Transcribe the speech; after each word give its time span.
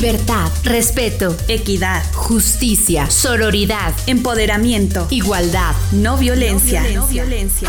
Libertad, 0.00 0.50
respeto, 0.64 1.36
equidad, 1.46 2.02
justicia, 2.14 3.10
sororidad, 3.10 3.92
empoderamiento, 4.06 5.06
igualdad, 5.10 5.74
no 5.92 6.16
violencia. 6.16 6.82
No 6.94 7.06
violencia. 7.06 7.68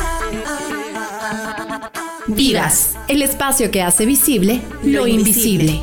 Vivas, 2.28 2.96
el 3.10 3.22
espacio 3.22 3.70
que 3.70 3.82
hace 3.82 4.06
visible 4.06 4.62
lo 4.82 5.08
invisible. 5.08 5.82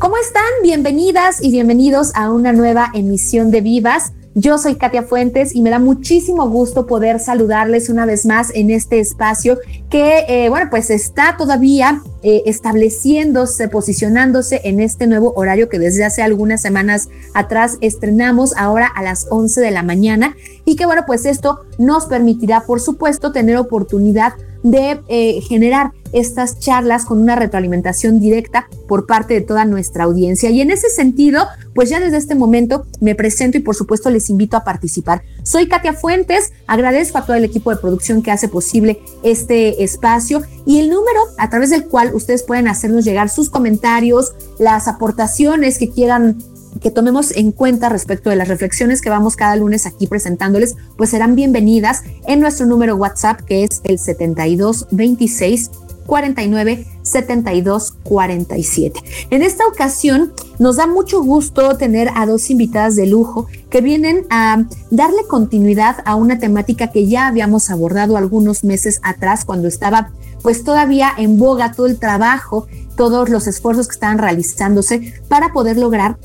¿Cómo 0.00 0.16
están? 0.16 0.42
Bienvenidas 0.64 1.40
y 1.40 1.52
bienvenidos 1.52 2.10
a 2.16 2.30
una 2.30 2.52
nueva 2.52 2.90
emisión 2.94 3.52
de 3.52 3.60
Vivas. 3.60 4.12
Yo 4.38 4.58
soy 4.58 4.74
Katia 4.74 5.02
Fuentes 5.02 5.54
y 5.54 5.62
me 5.62 5.70
da 5.70 5.78
muchísimo 5.78 6.46
gusto 6.50 6.86
poder 6.86 7.20
saludarles 7.20 7.88
una 7.88 8.04
vez 8.04 8.26
más 8.26 8.54
en 8.54 8.68
este 8.68 9.00
espacio 9.00 9.56
que, 9.96 10.26
eh, 10.28 10.50
bueno, 10.50 10.68
pues 10.68 10.90
está 10.90 11.36
todavía 11.38 12.02
eh, 12.22 12.42
estableciéndose, 12.44 13.68
posicionándose 13.68 14.60
en 14.64 14.80
este 14.80 15.06
nuevo 15.06 15.32
horario 15.36 15.70
que 15.70 15.78
desde 15.78 16.04
hace 16.04 16.20
algunas 16.20 16.60
semanas 16.60 17.08
atrás 17.32 17.78
estrenamos 17.80 18.54
ahora 18.58 18.88
a 18.88 19.02
las 19.02 19.26
11 19.30 19.58
de 19.62 19.70
la 19.70 19.82
mañana 19.82 20.36
y 20.66 20.76
que, 20.76 20.84
bueno, 20.84 21.04
pues 21.06 21.24
esto 21.24 21.60
nos 21.78 22.04
permitirá, 22.04 22.64
por 22.66 22.82
supuesto, 22.82 23.32
tener 23.32 23.56
oportunidad 23.56 24.34
de 24.62 25.00
eh, 25.08 25.40
generar 25.42 25.92
estas 26.12 26.58
charlas 26.58 27.04
con 27.04 27.20
una 27.20 27.36
retroalimentación 27.36 28.20
directa 28.20 28.68
por 28.88 29.06
parte 29.06 29.34
de 29.34 29.40
toda 29.40 29.64
nuestra 29.64 30.04
audiencia. 30.04 30.50
Y 30.50 30.60
en 30.60 30.70
ese 30.70 30.88
sentido, 30.88 31.46
pues 31.74 31.90
ya 31.90 32.00
desde 32.00 32.16
este 32.16 32.34
momento 32.34 32.86
me 33.00 33.14
presento 33.14 33.58
y 33.58 33.60
por 33.60 33.74
supuesto 33.74 34.10
les 34.10 34.30
invito 34.30 34.56
a 34.56 34.64
participar. 34.64 35.22
Soy 35.42 35.68
Katia 35.68 35.92
Fuentes, 35.92 36.52
agradezco 36.66 37.18
a 37.18 37.26
todo 37.26 37.36
el 37.36 37.44
equipo 37.44 37.70
de 37.70 37.76
producción 37.76 38.22
que 38.22 38.30
hace 38.30 38.48
posible 38.48 39.00
este 39.22 39.84
espacio 39.86 40.42
y 40.66 40.78
el 40.80 40.90
número 40.90 41.20
a 41.38 41.48
través 41.48 41.70
del 41.70 41.86
cual 41.86 42.14
ustedes 42.14 42.42
pueden 42.42 42.68
hacernos 42.68 43.04
llegar 43.04 43.30
sus 43.30 43.48
comentarios, 43.48 44.34
las 44.58 44.88
aportaciones 44.88 45.78
que 45.78 45.90
quieran 45.90 46.38
que 46.80 46.90
tomemos 46.90 47.30
en 47.34 47.52
cuenta 47.52 47.88
respecto 47.88 48.28
de 48.28 48.36
las 48.36 48.48
reflexiones 48.48 49.00
que 49.00 49.08
vamos 49.08 49.34
cada 49.34 49.56
lunes 49.56 49.86
aquí 49.86 50.06
presentándoles, 50.06 50.76
pues 50.98 51.08
serán 51.08 51.34
bienvenidas 51.34 52.02
en 52.26 52.40
nuestro 52.40 52.66
número 52.66 52.96
WhatsApp 52.96 53.40
que 53.40 53.64
es 53.64 53.80
el 53.84 53.98
7226 53.98 55.70
49 56.06 56.86
72 57.02 57.94
47. 58.02 59.00
En 59.30 59.42
esta 59.42 59.66
ocasión 59.66 60.32
nos 60.58 60.76
da 60.76 60.86
mucho 60.86 61.22
gusto 61.22 61.76
tener 61.76 62.10
a 62.14 62.26
dos 62.26 62.50
invitadas 62.50 62.96
de 62.96 63.06
lujo 63.06 63.46
que 63.70 63.80
vienen 63.80 64.26
a 64.30 64.64
darle 64.90 65.26
continuidad 65.28 65.96
a 66.04 66.14
una 66.14 66.38
temática 66.38 66.90
que 66.90 67.06
ya 67.06 67.26
habíamos 67.26 67.70
abordado 67.70 68.16
algunos 68.16 68.64
meses 68.64 69.00
atrás 69.02 69.44
cuando 69.44 69.68
estaba 69.68 70.10
pues 70.42 70.62
todavía 70.62 71.10
en 71.16 71.38
boga 71.38 71.72
todo 71.72 71.86
el 71.86 71.98
trabajo, 71.98 72.68
todos 72.96 73.28
los 73.28 73.46
esfuerzos 73.46 73.88
que 73.88 73.94
estaban 73.94 74.18
realizándose 74.18 75.14
para 75.28 75.52
poder 75.52 75.76
lograr 75.76 76.18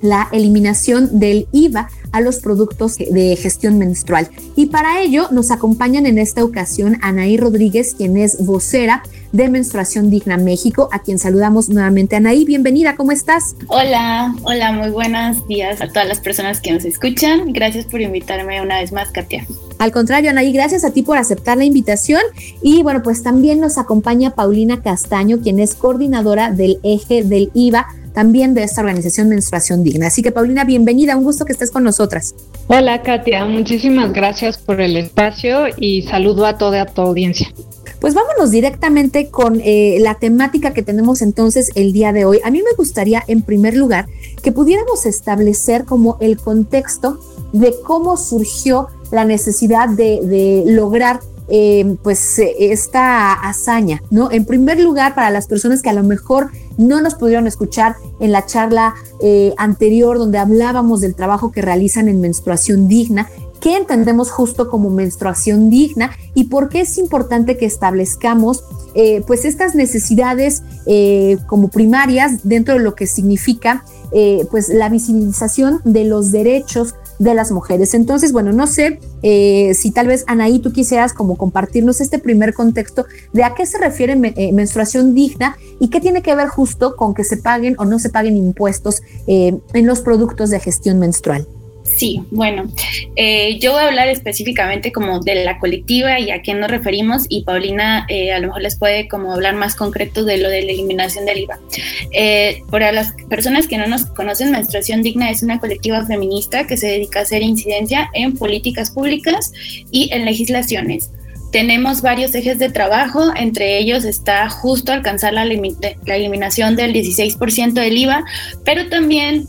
la 0.00 0.28
eliminación 0.32 1.18
del 1.18 1.48
IVA 1.52 1.88
a 2.12 2.20
los 2.20 2.38
productos 2.38 2.96
de 2.96 3.36
gestión 3.36 3.78
menstrual. 3.78 4.28
Y 4.56 4.66
para 4.66 5.00
ello 5.00 5.28
nos 5.30 5.50
acompañan 5.50 6.06
en 6.06 6.18
esta 6.18 6.44
ocasión 6.44 6.98
Anaí 7.02 7.36
Rodríguez, 7.36 7.94
quien 7.94 8.16
es 8.16 8.44
vocera 8.44 9.02
de 9.32 9.48
Menstruación 9.48 10.10
Digna 10.10 10.38
México, 10.38 10.88
a 10.92 11.00
quien 11.00 11.18
saludamos 11.18 11.68
nuevamente. 11.68 12.16
Anaí, 12.16 12.44
bienvenida, 12.44 12.96
¿cómo 12.96 13.12
estás? 13.12 13.54
Hola, 13.66 14.34
hola, 14.42 14.72
muy 14.72 14.90
buenos 14.90 15.46
días 15.46 15.80
a 15.80 15.88
todas 15.88 16.08
las 16.08 16.20
personas 16.20 16.60
que 16.60 16.72
nos 16.72 16.84
escuchan. 16.84 17.52
Gracias 17.52 17.84
por 17.84 18.00
invitarme 18.00 18.62
una 18.62 18.80
vez 18.80 18.92
más, 18.92 19.10
Katia. 19.10 19.46
Al 19.78 19.92
contrario, 19.92 20.30
Anaí, 20.30 20.52
gracias 20.52 20.84
a 20.84 20.90
ti 20.90 21.02
por 21.02 21.18
aceptar 21.18 21.58
la 21.58 21.64
invitación. 21.64 22.22
Y 22.62 22.82
bueno, 22.82 23.02
pues 23.02 23.22
también 23.22 23.60
nos 23.60 23.78
acompaña 23.78 24.30
Paulina 24.30 24.82
Castaño, 24.82 25.40
quien 25.40 25.60
es 25.60 25.74
coordinadora 25.74 26.50
del 26.50 26.80
eje 26.82 27.22
del 27.22 27.50
IVA 27.54 27.86
también 28.18 28.52
de 28.52 28.64
esta 28.64 28.80
organización 28.80 29.28
Menstruación 29.28 29.84
Digna. 29.84 30.08
Así 30.08 30.22
que 30.22 30.32
Paulina, 30.32 30.64
bienvenida, 30.64 31.16
un 31.16 31.22
gusto 31.22 31.44
que 31.44 31.52
estés 31.52 31.70
con 31.70 31.84
nosotras. 31.84 32.34
Hola 32.66 33.00
Katia, 33.00 33.44
muchísimas 33.44 34.12
gracias 34.12 34.58
por 34.58 34.80
el 34.80 34.96
espacio 34.96 35.66
y 35.76 36.02
saludo 36.02 36.44
a 36.44 36.58
toda 36.58 36.84
tu 36.86 37.00
audiencia. 37.00 37.46
Pues 38.00 38.14
vámonos 38.14 38.50
directamente 38.50 39.28
con 39.28 39.60
eh, 39.64 39.98
la 40.00 40.16
temática 40.16 40.74
que 40.74 40.82
tenemos 40.82 41.22
entonces 41.22 41.70
el 41.76 41.92
día 41.92 42.12
de 42.12 42.24
hoy. 42.24 42.40
A 42.42 42.50
mí 42.50 42.58
me 42.58 42.74
gustaría, 42.76 43.22
en 43.28 43.42
primer 43.42 43.76
lugar, 43.76 44.06
que 44.42 44.50
pudiéramos 44.50 45.06
establecer 45.06 45.84
como 45.84 46.16
el 46.20 46.38
contexto 46.38 47.20
de 47.52 47.72
cómo 47.84 48.16
surgió 48.16 48.88
la 49.12 49.26
necesidad 49.26 49.90
de, 49.90 50.18
de 50.24 50.64
lograr 50.66 51.20
eh, 51.50 51.96
pues 52.02 52.38
eh, 52.40 52.72
esta 52.72 53.32
hazaña, 53.32 54.02
¿no? 54.10 54.30
En 54.30 54.44
primer 54.44 54.80
lugar, 54.80 55.14
para 55.14 55.30
las 55.30 55.46
personas 55.46 55.80
que 55.80 55.88
a 55.88 55.94
lo 55.94 56.02
mejor 56.02 56.50
no 56.78 57.02
nos 57.02 57.14
pudieron 57.14 57.46
escuchar 57.46 57.96
en 58.20 58.32
la 58.32 58.46
charla 58.46 58.94
eh, 59.20 59.52
anterior 59.58 60.16
donde 60.16 60.38
hablábamos 60.38 61.02
del 61.02 61.14
trabajo 61.14 61.52
que 61.52 61.60
realizan 61.60 62.08
en 62.08 62.22
menstruación 62.22 62.88
digna, 62.88 63.28
qué 63.60 63.76
entendemos 63.76 64.30
justo 64.30 64.70
como 64.70 64.88
menstruación 64.88 65.68
digna 65.68 66.12
y 66.32 66.44
por 66.44 66.70
qué 66.70 66.80
es 66.80 66.96
importante 66.96 67.58
que 67.58 67.66
establezcamos 67.66 68.64
pues 69.26 69.44
estas 69.44 69.76
necesidades 69.76 70.62
como 71.46 71.68
primarias 71.68 72.40
dentro 72.42 72.74
de 72.74 72.80
lo 72.80 72.96
que 72.96 73.06
significa 73.06 73.84
pues 74.50 74.68
la 74.68 74.88
visibilización 74.88 75.80
de 75.84 76.04
los 76.04 76.32
derechos 76.32 76.94
de 77.18 77.34
las 77.34 77.50
mujeres. 77.50 77.94
Entonces, 77.94 78.32
bueno, 78.32 78.52
no 78.52 78.66
sé 78.66 79.00
eh, 79.22 79.74
si 79.74 79.90
tal 79.90 80.06
vez 80.06 80.24
Anaí 80.26 80.58
tú 80.60 80.72
quisieras 80.72 81.12
como 81.12 81.36
compartirnos 81.36 82.00
este 82.00 82.18
primer 82.18 82.54
contexto 82.54 83.06
de 83.32 83.44
a 83.44 83.54
qué 83.54 83.66
se 83.66 83.78
refiere 83.78 84.18
eh, 84.36 84.52
menstruación 84.52 85.14
digna 85.14 85.56
y 85.80 85.88
qué 85.88 86.00
tiene 86.00 86.22
que 86.22 86.34
ver 86.34 86.48
justo 86.48 86.96
con 86.96 87.14
que 87.14 87.24
se 87.24 87.36
paguen 87.36 87.74
o 87.78 87.84
no 87.84 87.98
se 87.98 88.10
paguen 88.10 88.36
impuestos 88.36 89.02
eh, 89.26 89.58
en 89.72 89.86
los 89.86 90.00
productos 90.00 90.50
de 90.50 90.60
gestión 90.60 90.98
menstrual. 90.98 91.46
Sí, 91.96 92.20
bueno, 92.30 92.70
eh, 93.16 93.58
yo 93.58 93.72
voy 93.72 93.80
a 93.82 93.88
hablar 93.88 94.08
específicamente 94.08 94.92
como 94.92 95.20
de 95.20 95.44
la 95.44 95.58
colectiva 95.58 96.20
y 96.20 96.30
a 96.30 96.42
quién 96.42 96.60
nos 96.60 96.70
referimos 96.70 97.24
y 97.28 97.44
Paulina 97.44 98.04
eh, 98.08 98.32
a 98.32 98.38
lo 98.38 98.48
mejor 98.48 98.62
les 98.62 98.76
puede 98.76 99.08
como 99.08 99.32
hablar 99.32 99.54
más 99.54 99.74
concreto 99.74 100.24
de 100.24 100.36
lo 100.38 100.48
de 100.48 100.62
la 100.62 100.72
eliminación 100.72 101.24
del 101.24 101.38
IVA. 101.38 101.58
Eh, 102.12 102.62
para 102.70 102.92
las 102.92 103.14
personas 103.28 103.66
que 103.66 103.78
no 103.78 103.86
nos 103.86 104.06
conocen, 104.06 104.50
Menstruación 104.50 105.02
Digna 105.02 105.30
es 105.30 105.42
una 105.42 105.58
colectiva 105.58 106.04
feminista 106.06 106.66
que 106.66 106.76
se 106.76 106.88
dedica 106.88 107.20
a 107.20 107.22
hacer 107.22 107.42
incidencia 107.42 108.10
en 108.12 108.36
políticas 108.36 108.90
públicas 108.90 109.52
y 109.90 110.10
en 110.12 110.24
legislaciones. 110.24 111.10
Tenemos 111.50 112.02
varios 112.02 112.34
ejes 112.34 112.58
de 112.58 112.70
trabajo, 112.70 113.32
entre 113.34 113.78
ellos 113.78 114.04
está 114.04 114.48
justo 114.50 114.92
alcanzar 114.92 115.32
la, 115.32 115.44
eliminación 115.44 116.76
del 116.76 116.92
16% 116.92 117.72
del 117.72 117.96
IVA, 117.96 118.24
pero 118.64 118.88
también 118.88 119.46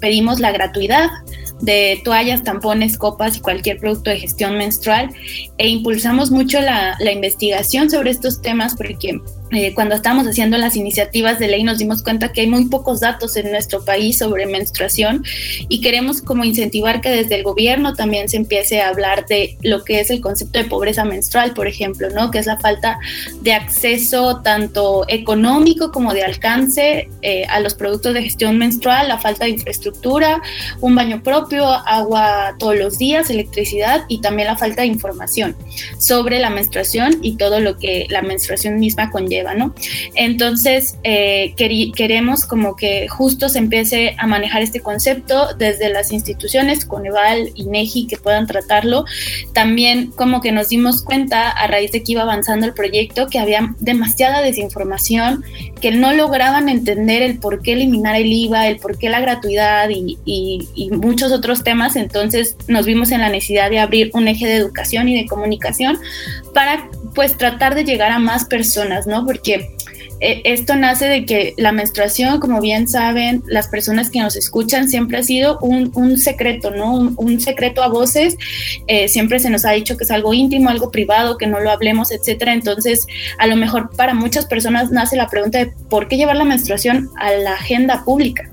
pedimos 0.00 0.40
la 0.40 0.50
gratuidad 0.50 1.08
de 1.60 2.00
toallas, 2.04 2.42
tampones, 2.42 2.98
copas 2.98 3.36
y 3.36 3.40
cualquier 3.40 3.78
producto 3.78 4.10
de 4.10 4.20
gestión 4.20 4.58
menstrual 4.58 5.10
e 5.58 5.68
impulsamos 5.68 6.30
mucho 6.30 6.60
la, 6.60 6.96
la 7.00 7.12
investigación 7.12 7.90
sobre 7.90 8.10
estos 8.10 8.42
temas 8.42 8.74
porque 8.76 9.20
eh, 9.52 9.74
cuando 9.74 9.94
estábamos 9.94 10.26
haciendo 10.26 10.58
las 10.58 10.74
iniciativas 10.74 11.38
de 11.38 11.46
ley 11.46 11.62
nos 11.62 11.78
dimos 11.78 12.02
cuenta 12.02 12.32
que 12.32 12.40
hay 12.40 12.46
muy 12.48 12.64
pocos 12.64 12.98
datos 12.98 13.36
en 13.36 13.52
nuestro 13.52 13.84
país 13.84 14.18
sobre 14.18 14.44
menstruación 14.46 15.24
y 15.68 15.80
queremos 15.80 16.20
como 16.20 16.42
incentivar 16.42 17.00
que 17.00 17.10
desde 17.10 17.36
el 17.36 17.44
gobierno 17.44 17.94
también 17.94 18.28
se 18.28 18.38
empiece 18.38 18.80
a 18.80 18.88
hablar 18.88 19.24
de 19.26 19.56
lo 19.62 19.84
que 19.84 20.00
es 20.00 20.10
el 20.10 20.20
concepto 20.20 20.58
de 20.58 20.64
pobreza 20.64 21.04
menstrual, 21.04 21.54
por 21.54 21.68
ejemplo, 21.68 22.10
¿no? 22.10 22.32
Que 22.32 22.40
es 22.40 22.46
la 22.46 22.58
falta 22.58 22.98
de 23.40 23.52
acceso 23.52 24.40
tanto 24.42 25.04
económico 25.06 25.92
como 25.92 26.12
de 26.12 26.24
alcance 26.24 27.08
eh, 27.22 27.44
a 27.48 27.60
los 27.60 27.74
productos 27.74 28.14
de 28.14 28.24
gestión 28.24 28.58
menstrual, 28.58 29.06
la 29.06 29.18
falta 29.18 29.44
de 29.44 29.52
infraestructura, 29.52 30.42
un 30.80 30.96
baño 30.96 31.22
propio, 31.22 31.68
agua 31.68 32.56
todos 32.58 32.76
los 32.76 32.98
días, 32.98 33.30
electricidad 33.30 34.06
y 34.08 34.20
también 34.20 34.48
la 34.48 34.56
falta 34.56 34.82
de 34.82 34.88
información 34.88 35.54
sobre 36.00 36.40
la 36.40 36.50
menstruación 36.50 37.18
y 37.22 37.36
todo 37.36 37.60
lo 37.60 37.76
que 37.78 38.08
la 38.10 38.22
menstruación 38.22 38.80
misma 38.80 39.08
conlleva 39.12 39.35
¿no? 39.54 39.74
Entonces, 40.14 40.96
eh, 41.04 41.54
queremos 41.56 42.44
como 42.44 42.76
que 42.76 43.08
justo 43.08 43.48
se 43.48 43.58
empiece 43.58 44.16
a 44.18 44.26
manejar 44.26 44.62
este 44.62 44.80
concepto 44.80 45.54
desde 45.58 45.88
las 45.88 46.12
instituciones, 46.12 46.84
Coneval, 46.84 47.50
INEGI, 47.54 48.06
que 48.06 48.16
puedan 48.16 48.46
tratarlo. 48.46 49.04
También 49.52 50.10
como 50.10 50.40
que 50.40 50.52
nos 50.52 50.68
dimos 50.68 51.02
cuenta 51.02 51.50
a 51.50 51.66
raíz 51.66 51.92
de 51.92 52.02
que 52.02 52.12
iba 52.12 52.22
avanzando 52.22 52.66
el 52.66 52.74
proyecto 52.74 53.26
que 53.28 53.38
había 53.38 53.74
demasiada 53.80 54.42
desinformación, 54.42 55.44
que 55.80 55.90
no 55.90 56.12
lograban 56.12 56.68
entender 56.68 57.22
el 57.22 57.38
por 57.38 57.62
qué 57.62 57.72
eliminar 57.72 58.16
el 58.16 58.32
IVA, 58.32 58.68
el 58.68 58.78
por 58.78 58.98
qué 58.98 59.08
la 59.08 59.20
gratuidad 59.20 59.88
y, 59.90 60.18
y 60.24 60.90
muchos 60.90 61.32
otros 61.32 61.62
temas. 61.62 61.96
Entonces 61.96 62.56
nos 62.68 62.86
vimos 62.86 63.10
en 63.10 63.20
la 63.20 63.28
necesidad 63.28 63.70
de 63.70 63.78
abrir 63.78 64.10
un 64.14 64.28
eje 64.28 64.46
de 64.46 64.56
educación 64.56 65.08
y 65.08 65.16
de 65.16 65.26
comunicación 65.26 65.98
para 66.54 66.88
pues 67.16 67.36
tratar 67.36 67.74
de 67.74 67.84
llegar 67.84 68.12
a 68.12 68.20
más 68.20 68.44
personas, 68.44 69.08
¿no? 69.08 69.26
Porque 69.26 69.74
eh, 70.20 70.42
esto 70.44 70.76
nace 70.76 71.06
de 71.08 71.26
que 71.26 71.54
la 71.56 71.72
menstruación, 71.72 72.40
como 72.40 72.60
bien 72.60 72.88
saben, 72.88 73.42
las 73.46 73.68
personas 73.68 74.10
que 74.10 74.20
nos 74.20 74.36
escuchan, 74.36 74.88
siempre 74.88 75.18
ha 75.18 75.22
sido 75.22 75.58
un, 75.60 76.18
secreto, 76.18 76.70
¿no? 76.70 77.14
Un, 77.16 77.40
secreto 77.40 77.82
a 77.82 77.88
voces. 77.88 78.36
Eh, 78.86 79.08
siempre 79.08 79.40
se 79.40 79.50
nos 79.50 79.64
ha 79.64 79.72
dicho 79.72 79.96
que 79.96 80.04
es 80.04 80.10
algo 80.10 80.32
íntimo, 80.32 80.70
algo 80.70 80.90
privado, 80.90 81.38
que 81.38 81.46
no 81.46 81.58
lo 81.58 81.70
hablemos, 81.70 82.12
etcétera. 82.12 82.52
Entonces, 82.52 83.06
a 83.38 83.46
lo 83.46 83.56
mejor 83.56 83.90
para 83.96 84.14
muchas 84.14 84.46
personas 84.46 84.90
nace 84.90 85.16
la 85.16 85.28
pregunta 85.28 85.58
de 85.58 85.72
por 85.88 86.08
qué 86.08 86.16
llevar 86.16 86.36
la 86.36 86.44
menstruación 86.44 87.10
a 87.16 87.32
la 87.32 87.54
agenda 87.54 88.04
pública. 88.04 88.52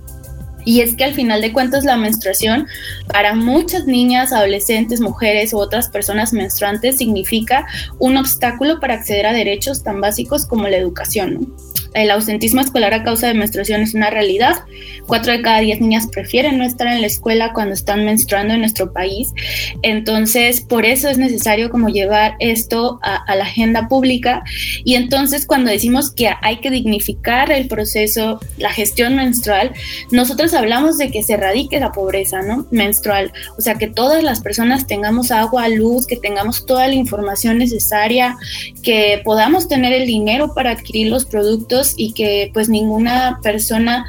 Y 0.66 0.82
es 0.82 0.96
que 0.96 1.04
al 1.04 1.14
final 1.14 1.42
de 1.42 1.54
cuentas 1.54 1.84
la 1.84 1.98
menstruación 1.98 2.68
para 3.08 3.36
muchas 3.36 3.86
niñas, 3.86 4.32
adolescentes, 4.32 5.02
mujeres 5.02 5.54
u 5.54 5.58
otras 5.58 5.90
personas 5.90 6.34
menstruantes 6.34 6.98
significa 6.98 7.66
un 8.00 8.18
obstáculo 8.18 8.80
para 8.80 8.96
acceder 8.96 9.26
a 9.26 9.34
derechos 9.34 9.84
tan 9.84 10.02
básicos 10.02 10.46
como 10.46 10.68
la 10.68 10.78
educación. 10.78 11.34
¿no? 11.34 11.73
El 11.94 12.12
ausentismo 12.12 12.62
escolar 12.62 12.94
a 12.94 13.04
causa 13.04 13.28
de 13.28 13.34
menstruación 13.34 13.82
es 13.82 13.94
una 13.94 14.10
realidad. 14.10 14.64
Cuatro 15.08 15.32
de 15.32 15.42
cada 15.42 15.60
diez 15.60 15.80
niñas 15.82 16.08
prefieren 16.08 16.58
no 16.58 16.64
estar 16.64 16.88
en 16.88 17.02
la 17.02 17.08
escuela 17.08 17.54
cuando 17.54 17.74
están 17.74 18.06
menstruando 18.06 18.54
en 18.54 18.62
nuestro 18.62 18.94
país. 18.94 19.34
Entonces, 19.82 20.62
por 20.62 20.86
eso 20.86 21.10
es 21.10 21.18
necesario 21.18 21.70
como 21.70 21.90
llevar 21.90 22.36
esto 22.40 23.00
a, 23.02 23.36
la 23.36 23.44
agenda 23.44 23.88
pública. 23.88 24.44
Y 24.84 24.96
entonces, 24.96 25.46
cuando 25.46 25.72
decimos 25.72 26.12
que 26.12 26.30
hay 26.42 26.58
que 26.58 26.70
dignificar 26.70 27.52
el 27.52 27.68
proceso, 27.68 28.40
la 28.58 28.72
gestión 28.72 29.16
menstrual, 29.16 29.72
nosotros 30.12 30.54
hablamos 30.54 30.98
de 30.98 31.12
que 31.12 31.24
se 31.24 31.34
erradique 31.34 31.80
la 31.80 31.92
pobreza 31.92 32.42
¿no? 32.42 32.68
menstrual. 32.72 33.34
O 33.58 33.62
sea, 33.62 33.76
que 33.76 33.88
todas 33.88 34.24
las 34.24 34.40
personas 34.42 34.88
tengamos 34.88 35.32
agua, 35.32 35.68
luz, 35.68 36.08
que 36.08 36.18
tengamos 36.18 36.66
toda 36.66 36.88
la 36.88 36.96
información 36.96 37.58
necesaria, 37.58 38.38
que 38.82 39.22
podamos 39.24 39.68
tener 39.68 39.94
el 39.94 40.06
dinero 40.06 40.54
para 40.54 40.72
adquirir 40.72 41.08
los 41.08 41.26
productos 41.26 41.83
y 41.98 42.14
que 42.14 42.50
pues 42.54 42.70
ninguna 42.70 43.40
persona 43.44 44.06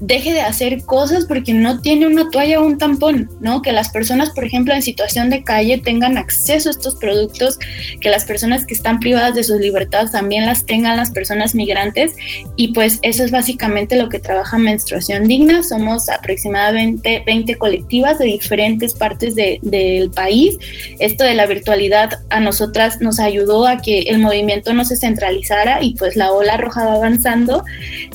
deje 0.00 0.32
de 0.32 0.40
hacer 0.40 0.84
cosas 0.84 1.26
porque 1.26 1.52
no 1.52 1.80
tiene 1.80 2.06
una 2.06 2.28
toalla 2.30 2.60
o 2.60 2.66
un 2.66 2.78
tampón, 2.78 3.30
¿no? 3.40 3.62
Que 3.62 3.72
las 3.72 3.90
personas, 3.90 4.30
por 4.30 4.44
ejemplo, 4.44 4.74
en 4.74 4.82
situación 4.82 5.30
de 5.30 5.44
calle 5.44 5.78
tengan 5.78 6.16
acceso 6.16 6.68
a 6.68 6.72
estos 6.72 6.96
productos, 6.96 7.58
que 8.00 8.10
las 8.10 8.24
personas 8.24 8.66
que 8.66 8.74
están 8.74 8.98
privadas 8.98 9.34
de 9.34 9.44
sus 9.44 9.60
libertades 9.60 10.12
también 10.12 10.46
las 10.46 10.64
tengan 10.64 10.96
las 10.96 11.10
personas 11.10 11.54
migrantes 11.54 12.14
y 12.56 12.72
pues 12.72 12.98
eso 13.02 13.24
es 13.24 13.30
básicamente 13.30 13.96
lo 13.96 14.08
que 14.08 14.18
trabaja 14.18 14.58
Menstruación 14.58 15.28
Digna. 15.28 15.62
Somos 15.62 16.08
aproximadamente 16.08 17.22
20 17.26 17.56
colectivas 17.56 18.18
de 18.18 18.26
diferentes 18.26 18.94
partes 18.94 19.34
del 19.34 20.10
país. 20.10 20.56
Esto 20.98 21.24
de 21.24 21.34
la 21.34 21.46
virtualidad 21.46 22.20
a 22.30 22.40
nosotras 22.40 23.00
nos 23.00 23.20
ayudó 23.20 23.66
a 23.66 23.78
que 23.78 24.00
el 24.02 24.18
movimiento 24.18 24.72
no 24.72 24.84
se 24.84 24.96
centralizara 24.96 25.82
y 25.82 25.94
pues 25.94 26.16
la 26.16 26.32
ola 26.32 26.56
roja 26.56 26.86
va 26.86 26.94
avanzando. 26.94 27.64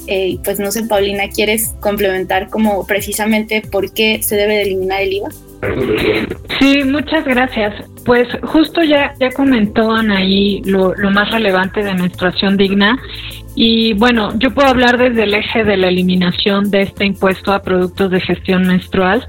Eh, 0.08 0.38
pues 0.44 0.60
no 0.60 0.72
sé, 0.72 0.84
Paulina, 0.84 1.30
¿quieres 1.30 1.75
complementar 1.80 2.50
como 2.50 2.86
precisamente 2.86 3.62
por 3.72 3.94
qué 3.94 4.22
se 4.22 4.36
debe 4.36 4.56
de 4.56 4.62
eliminar 4.64 5.02
el 5.02 5.14
IVA. 5.14 5.30
Sí, 6.60 6.84
muchas 6.84 7.26
gracias. 7.26 7.74
Pues 8.06 8.28
justo 8.44 8.84
ya, 8.84 9.14
ya 9.20 9.32
comentó 9.32 9.92
Anaí 9.92 10.62
lo, 10.64 10.94
lo 10.96 11.10
más 11.12 11.32
relevante 11.32 11.84
de 11.84 11.94
menstruación 11.94 12.56
digna 12.56 13.00
y 13.56 13.94
bueno, 13.94 14.38
yo 14.38 14.54
puedo 14.54 14.68
hablar 14.68 14.98
desde 14.98 15.24
el 15.24 15.34
eje 15.34 15.64
de 15.64 15.78
la 15.78 15.88
eliminación 15.88 16.70
de 16.70 16.82
este 16.82 17.06
impuesto 17.06 17.54
a 17.54 17.62
productos 17.62 18.12
de 18.12 18.20
gestión 18.20 18.68
menstrual. 18.68 19.28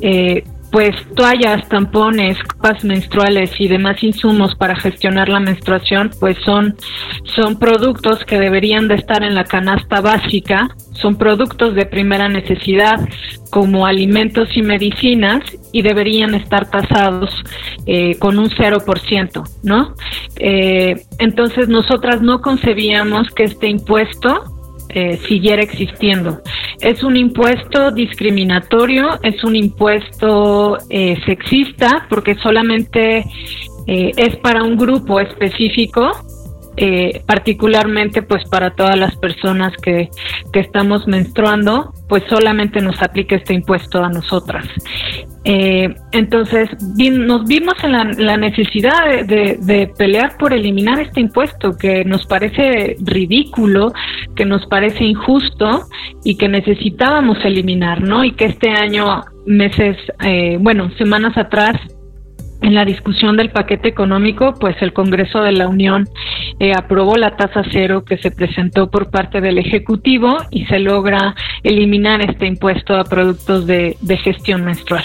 Eh, 0.00 0.42
pues 0.70 0.94
toallas, 1.16 1.68
tampones, 1.68 2.38
copas 2.44 2.84
menstruales 2.84 3.50
y 3.58 3.68
demás 3.68 4.02
insumos 4.02 4.54
para 4.54 4.76
gestionar 4.76 5.28
la 5.28 5.40
menstruación, 5.40 6.10
pues 6.20 6.36
son, 6.44 6.76
son 7.24 7.58
productos 7.58 8.24
que 8.24 8.38
deberían 8.38 8.86
de 8.88 8.94
estar 8.94 9.22
en 9.22 9.34
la 9.34 9.44
canasta 9.44 10.00
básica, 10.00 10.68
son 10.92 11.16
productos 11.16 11.74
de 11.74 11.86
primera 11.86 12.28
necesidad 12.28 13.00
como 13.50 13.86
alimentos 13.86 14.48
y 14.56 14.62
medicinas 14.62 15.42
y 15.72 15.82
deberían 15.82 16.34
estar 16.34 16.70
tasados 16.70 17.30
eh, 17.86 18.16
con 18.18 18.38
un 18.38 18.48
0%, 18.50 19.48
¿no? 19.64 19.94
Eh, 20.36 21.02
entonces 21.18 21.68
nosotras 21.68 22.22
no 22.22 22.40
concebíamos 22.40 23.28
que 23.30 23.44
este 23.44 23.68
impuesto 23.68 24.59
eh, 24.94 25.18
siguiera 25.28 25.62
existiendo. 25.62 26.40
Es 26.80 27.02
un 27.02 27.16
impuesto 27.16 27.90
discriminatorio, 27.90 29.18
es 29.22 29.42
un 29.44 29.56
impuesto 29.56 30.78
eh, 30.88 31.16
sexista 31.26 32.06
porque 32.08 32.34
solamente 32.36 33.24
eh, 33.86 34.12
es 34.16 34.36
para 34.36 34.62
un 34.62 34.76
grupo 34.76 35.20
específico 35.20 36.10
eh, 36.82 37.20
particularmente 37.26 38.22
pues 38.22 38.42
para 38.48 38.70
todas 38.70 38.98
las 38.98 39.14
personas 39.16 39.70
que, 39.82 40.08
que, 40.50 40.60
estamos 40.60 41.06
menstruando, 41.06 41.92
pues 42.08 42.22
solamente 42.30 42.80
nos 42.80 43.02
aplica 43.02 43.36
este 43.36 43.52
impuesto 43.52 44.02
a 44.02 44.08
nosotras. 44.08 44.64
Eh, 45.44 45.94
entonces 46.12 46.70
nos 46.96 47.44
vimos 47.46 47.74
en 47.82 47.92
la, 47.92 48.36
necesidad 48.38 49.26
de, 49.26 49.58
de, 49.60 49.92
pelear 49.98 50.38
por 50.38 50.54
eliminar 50.54 50.98
este 51.00 51.20
impuesto 51.20 51.76
que 51.76 52.02
nos 52.06 52.24
parece 52.24 52.96
ridículo, 53.00 53.92
que 54.34 54.46
nos 54.46 54.64
parece 54.66 55.04
injusto 55.04 55.82
y 56.24 56.36
que 56.36 56.48
necesitábamos 56.48 57.44
eliminar, 57.44 58.00
¿no? 58.00 58.24
Y 58.24 58.32
que 58.32 58.46
este 58.46 58.70
año, 58.70 59.22
meses, 59.44 59.98
eh, 60.24 60.56
bueno, 60.58 60.90
semanas 60.96 61.36
atrás, 61.36 61.76
en 62.62 62.74
la 62.74 62.84
discusión 62.84 63.36
del 63.36 63.50
paquete 63.50 63.88
económico, 63.88 64.54
pues 64.54 64.76
el 64.80 64.92
Congreso 64.92 65.40
de 65.40 65.52
la 65.52 65.68
Unión 65.68 66.08
eh, 66.58 66.72
aprobó 66.76 67.16
la 67.16 67.36
tasa 67.36 67.62
cero 67.72 68.04
que 68.04 68.18
se 68.18 68.30
presentó 68.30 68.90
por 68.90 69.10
parte 69.10 69.40
del 69.40 69.58
Ejecutivo 69.58 70.36
y 70.50 70.66
se 70.66 70.78
logra 70.78 71.34
eliminar 71.62 72.20
este 72.20 72.46
impuesto 72.46 72.94
a 72.96 73.04
productos 73.04 73.66
de, 73.66 73.96
gestión 74.22 74.64
menstrual. 74.64 75.04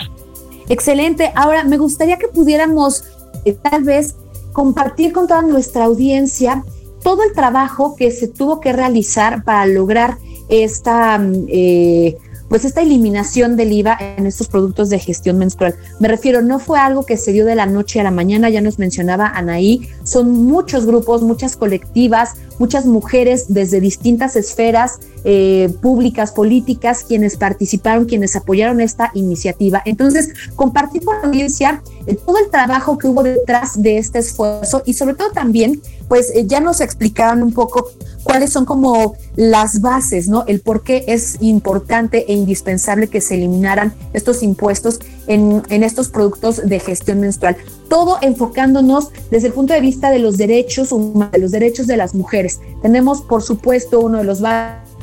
Excelente. 0.68 1.32
Ahora, 1.36 1.64
me 1.64 1.78
gustaría 1.78 2.18
que 2.18 2.28
pudiéramos 2.28 3.04
eh, 3.46 3.56
tal 3.62 3.84
vez 3.84 4.18
compartir 4.52 5.14
con 5.14 5.28
toda 5.28 5.42
nuestra 5.42 5.86
audiencia 5.86 6.64
todo 7.04 7.24
el 7.24 7.34
trabajo 7.34 7.96
que 7.96 8.10
se 8.10 8.28
tuvo 8.28 8.60
que 8.60 8.74
realizar 8.74 9.44
para 9.44 9.68
lograr 9.68 10.18
esta 10.50 11.20
mm, 11.20 11.46
eh, 11.50 12.18
pues 12.50 12.66
esta 12.66 12.82
eliminación 12.82 13.56
del 13.56 13.72
IVA 13.72 13.98
en 14.18 14.26
estos 14.26 14.48
productos 14.48 14.90
de 14.90 15.00
gestión 15.00 15.38
menstrual. 15.38 15.76
Me 16.00 16.08
refiero, 16.08 16.42
no 16.42 16.60
fue 16.60 16.80
algo 16.80 17.06
que 17.06 17.18
se 17.18 17.32
dio 17.32 17.46
de 17.46 17.56
la 17.56 17.66
noche 17.66 18.00
a 18.00 18.04
la 18.04 18.12
mañana, 18.12 18.50
ya 18.50 18.62
nos 18.62 18.80
mencionaba 18.80 19.28
Anaí, 19.28 19.90
son 20.04 20.32
muchos 20.32 20.86
grupos, 20.86 21.22
muchas 21.22 21.58
colectivas, 21.58 22.36
muchas 22.60 22.86
mujeres 22.86 23.46
desde 23.50 23.80
distintas 23.80 24.36
esferas 24.36 25.00
eh, 25.24 25.74
públicas, 25.82 26.32
políticas, 26.32 27.04
quienes 27.08 27.38
participaron, 27.38 28.06
quienes 28.06 28.36
apoyaron 28.36 28.82
esta 28.82 29.12
iniciativa. 29.14 29.82
Entonces, 29.86 30.30
compartir 30.56 31.04
con 31.04 31.16
la 31.16 31.28
audiencia 31.28 31.82
eh, 32.06 32.16
todo 32.16 32.38
el 32.38 32.50
trabajo 32.50 32.98
que 32.98 33.08
hubo 33.08 33.24
detrás 33.24 33.82
de 33.82 33.98
este 33.98 34.20
esfuerzo 34.20 34.84
y 34.86 34.94
sobre 34.94 35.16
todo 35.16 35.32
también, 35.32 35.82
pues 36.08 36.32
eh, 36.36 36.46
ya 36.46 36.60
nos 36.60 36.82
explicaron 36.82 37.42
un 37.42 37.54
poco 37.54 37.90
cuáles 38.24 38.52
son 38.52 38.66
como 38.66 39.16
las 39.36 39.82
bases, 39.82 40.28
¿no? 40.28 40.44
El 40.48 40.60
por 40.62 40.84
qué 40.84 41.06
es 41.08 41.38
importante 41.42 42.32
e 42.32 42.34
indispensable 42.34 43.08
que 43.08 43.22
se 43.22 43.36
eliminaran 43.36 43.94
estos 44.14 44.44
impuestos 44.44 45.00
en, 45.28 45.84
estos 45.84 46.10
productos 46.10 46.68
de 46.68 46.80
gestión 46.80 47.20
menstrual. 47.20 47.58
Todo 47.90 48.18
enfocándonos 48.22 49.12
desde 49.30 49.48
el 49.48 49.54
punto 49.54 49.74
de 49.74 49.82
vista 49.82 50.10
de 50.10 50.20
los 50.20 50.38
derechos 50.38 50.92
humanos, 50.92 51.32
de 51.32 51.40
los 51.40 51.52
derechos 51.52 51.88
de 51.88 51.98
las 51.98 52.16
mujeres. 52.16 52.60
Tenemos, 52.82 53.22
por 53.22 53.42
supuesto, 53.44 54.00
uno 54.00 54.20
de 54.20 54.24
los 54.24 54.42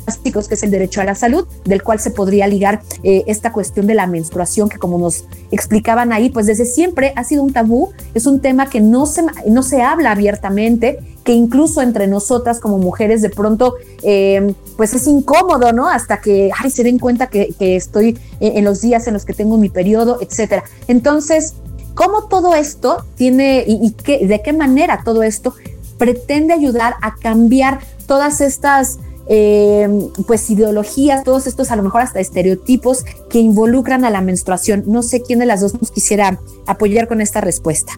básicos 0.05 0.47
que 0.47 0.55
es 0.55 0.63
el 0.63 0.71
derecho 0.71 1.01
a 1.01 1.05
la 1.05 1.15
salud, 1.15 1.47
del 1.65 1.83
cual 1.83 1.99
se 1.99 2.11
podría 2.11 2.47
ligar 2.47 2.81
eh, 3.03 3.23
esta 3.27 3.51
cuestión 3.51 3.87
de 3.87 3.95
la 3.95 4.07
menstruación, 4.07 4.69
que 4.69 4.77
como 4.77 4.97
nos 4.97 5.25
explicaban 5.51 6.13
ahí, 6.13 6.29
pues 6.29 6.45
desde 6.45 6.65
siempre 6.65 7.13
ha 7.15 7.23
sido 7.23 7.43
un 7.43 7.53
tabú, 7.53 7.91
es 8.13 8.25
un 8.25 8.39
tema 8.39 8.69
que 8.69 8.81
no 8.81 9.05
se, 9.05 9.23
no 9.47 9.63
se 9.63 9.81
habla 9.81 10.11
abiertamente 10.11 10.99
que 11.23 11.31
incluso 11.31 11.81
entre 11.81 12.07
nosotras 12.07 12.59
como 12.59 12.77
mujeres 12.77 13.21
de 13.21 13.29
pronto 13.29 13.75
eh, 14.01 14.53
pues 14.75 14.93
es 14.93 15.07
incómodo, 15.07 15.71
¿no? 15.71 15.87
Hasta 15.87 16.17
que 16.17 16.51
ay, 16.57 16.69
se 16.69 16.83
den 16.83 16.99
cuenta 16.99 17.27
que, 17.27 17.55
estoy 17.59 18.19
en 18.39 18.65
los 18.65 18.81
días 18.81 19.07
en 19.07 19.13
los 19.13 19.23
que 19.23 19.33
tengo 19.33 19.57
mi 19.57 19.69
periodo, 19.69 20.17
etcétera. 20.21 20.63
Entonces, 20.87 21.53
¿cómo 21.93 22.23
todo 22.23 22.55
esto 22.55 23.05
tiene 23.15 23.63
y, 23.65 23.91
qué, 23.91 24.25
de 24.27 24.41
qué 24.41 24.51
manera 24.51 25.01
todo 25.05 25.23
esto 25.23 25.53
pretende 25.97 26.53
ayudar 26.53 26.95
a 27.01 27.15
cambiar 27.15 27.79
todas 28.07 28.41
estas 28.41 28.99
eh, 29.27 29.87
pues 30.27 30.49
ideologías, 30.49 31.23
todos 31.23 31.47
estos 31.47 31.71
a 31.71 31.75
lo 31.75 31.83
mejor 31.83 32.01
hasta 32.01 32.19
estereotipos 32.19 33.05
que 33.29 33.39
involucran 33.39 34.05
a 34.05 34.09
la 34.09 34.21
menstruación. 34.21 34.83
No 34.87 35.01
sé 35.01 35.21
quién 35.21 35.39
de 35.39 35.45
las 35.45 35.61
dos 35.61 35.73
nos 35.79 35.91
quisiera 35.91 36.39
apoyar 36.65 37.07
con 37.07 37.21
esta 37.21 37.41
respuesta. 37.41 37.93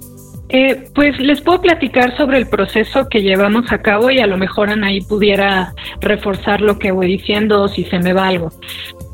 Eh, 0.50 0.90
pues 0.94 1.20
les 1.20 1.42
puedo 1.42 1.60
platicar 1.62 2.16
sobre 2.18 2.38
el 2.38 2.48
proceso 2.48 3.10
que 3.10 3.24
llevamos 3.24 3.72
a 3.72 3.80
cabo 3.82 4.12
y 4.12 4.20
a 4.20 4.28
lo 4.28 4.38
mejor 4.38 4.70
Anaí 4.70 5.02
pudiera 5.02 5.74
reforzar 6.02 6.62
lo 6.62 6.78
que 6.78 6.92
voy 6.92 7.08
diciendo 7.08 7.68
si 7.68 7.84
se 7.86 8.00
me 8.00 8.14
va 8.14 8.28
algo. 8.28 8.52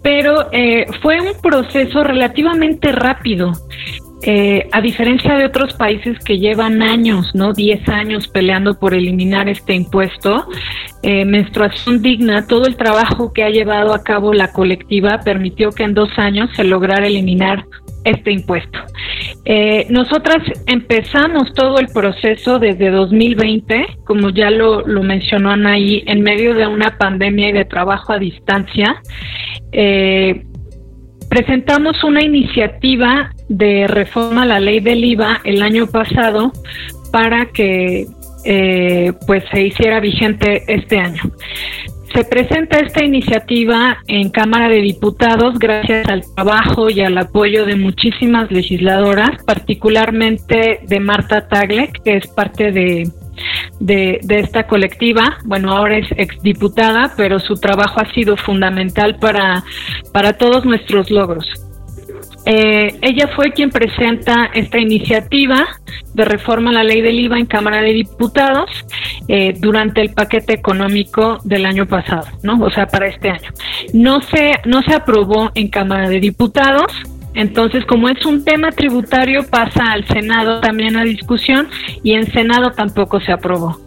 Pero 0.04 0.50
eh, 0.52 0.86
fue 1.02 1.22
un 1.22 1.40
proceso 1.42 2.04
relativamente 2.04 2.92
rápido. 2.92 3.54
Eh, 4.24 4.68
a 4.72 4.82
diferencia 4.82 5.36
de 5.36 5.46
otros 5.46 5.74
países 5.74 6.20
que 6.20 6.38
llevan 6.38 6.82
años, 6.82 7.32
¿no? 7.34 7.54
10 7.54 7.90
años 7.90 8.28
peleando 8.28 8.80
por 8.80 8.94
eliminar 8.94 9.50
este 9.50 9.74
impuesto, 9.74 10.48
eh, 11.04 11.26
Menstruación 11.26 12.02
Digna, 12.02 12.46
todo 12.46 12.68
el 12.68 12.76
trabajo 12.76 13.34
que 13.34 13.44
ha 13.44 13.50
llevado 13.50 13.94
a 13.94 14.04
cabo 14.04 14.34
la 14.34 14.52
colectiva 14.52 15.20
permitió 15.24 15.72
que 15.72 15.84
en 15.84 15.96
dos 15.96 16.10
años 16.18 16.50
se 16.56 16.64
lograra 16.64 17.08
eliminar 17.08 17.66
este 18.04 18.32
impuesto. 18.32 18.80
Eh, 19.46 19.88
nosotras 19.90 20.38
empezamos 20.68 21.54
todo 21.54 21.80
el 21.80 21.88
proceso 21.88 22.60
desde 22.60 22.90
2020, 22.90 23.98
como 24.06 24.30
ya 24.30 24.50
lo, 24.52 24.86
mencionó 24.86 25.52
Anaí, 25.52 26.04
en 26.06 26.22
medio 26.22 26.54
de 26.54 26.68
una 26.68 26.98
pandemia 26.98 27.50
y 27.50 27.54
de 27.54 27.66
trabajo 27.66 28.14
a 28.14 28.20
distancia. 28.20 29.02
Eh, 29.72 30.46
presentamos 31.32 32.04
una 32.04 32.22
iniciativa 32.22 33.32
de 33.48 33.88
reforma 33.88 34.44
a 34.44 34.46
la 34.46 34.60
ley 34.60 34.82
del 34.82 35.02
IVA 35.02 35.40
el 35.46 35.62
año 35.62 35.88
pasado 35.88 36.52
para 37.14 37.46
que 37.46 38.06
eh, 38.44 39.14
pues 39.26 39.46
se 39.50 39.62
hiciera 39.62 40.02
vigente 40.02 40.62
este 40.68 41.00
año. 41.00 41.22
Se 42.14 42.26
presenta 42.26 42.80
esta 42.80 43.06
iniciativa 43.06 43.98
en 44.10 44.30
Cámara 44.30 44.68
de 44.68 44.82
Diputados 44.82 45.58
gracias 45.58 46.06
al 46.10 46.24
trabajo 46.36 46.90
y 46.90 47.00
al 47.00 47.18
apoyo 47.18 47.66
de 47.66 47.78
muchísimas 47.78 48.52
legisladoras, 48.52 49.42
particularmente 49.46 50.82
de 50.86 51.00
Marta 51.00 51.48
Tagle, 51.48 51.94
que 52.04 52.18
es 52.18 52.28
parte 52.28 52.74
de 52.74 53.10
de, 53.80 54.20
esta 54.30 54.68
colectiva. 54.68 55.38
Bueno, 55.46 55.72
ahora 55.72 55.98
es 55.98 56.08
exdiputada, 56.18 57.14
pero 57.18 57.40
su 57.40 57.56
trabajo 57.56 58.00
ha 58.00 58.12
sido 58.14 58.38
fundamental 58.38 59.18
para, 59.20 59.64
para 60.12 60.34
todos 60.34 60.66
nuestros 60.66 61.10
logros. 61.10 61.46
Eh, 62.46 62.96
ella 63.02 63.28
fue 63.36 63.52
quien 63.52 63.70
presenta 63.70 64.50
esta 64.54 64.80
iniciativa 64.80 65.68
de 66.14 66.26
reforma 66.26 66.72
a 66.72 66.74
la 66.74 66.84
ley 66.84 67.02
del 67.02 67.20
IVA 67.20 67.38
en 67.38 67.46
Cámara 67.46 67.82
de 67.82 67.94
Diputados 67.94 68.70
eh, 69.28 69.54
durante 69.60 70.02
el 70.02 70.14
paquete 70.14 70.54
económico 70.54 71.38
del 71.44 71.68
año 71.68 71.86
pasado, 71.86 72.26
¿no? 72.42 72.60
O 72.64 72.72
sea, 72.72 72.88
para 72.88 73.08
este 73.08 73.30
año. 73.30 73.52
No 73.94 74.22
se, 74.22 74.54
no 74.66 74.82
se 74.82 74.94
aprobó 74.96 75.52
en 75.54 75.68
Cámara 75.68 76.10
de 76.10 76.20
Diputados, 76.20 76.92
entonces, 77.34 77.86
como 77.86 78.10
es 78.10 78.26
un 78.26 78.44
tema 78.44 78.72
tributario, 78.72 79.50
pasa 79.50 79.92
al 79.92 80.06
Senado 80.08 80.60
también 80.60 80.98
a 80.98 81.04
discusión 81.04 81.70
y 82.04 82.14
en 82.14 82.30
Senado 82.32 82.72
tampoco 82.72 83.22
se 83.22 83.32
aprobó. 83.32 83.80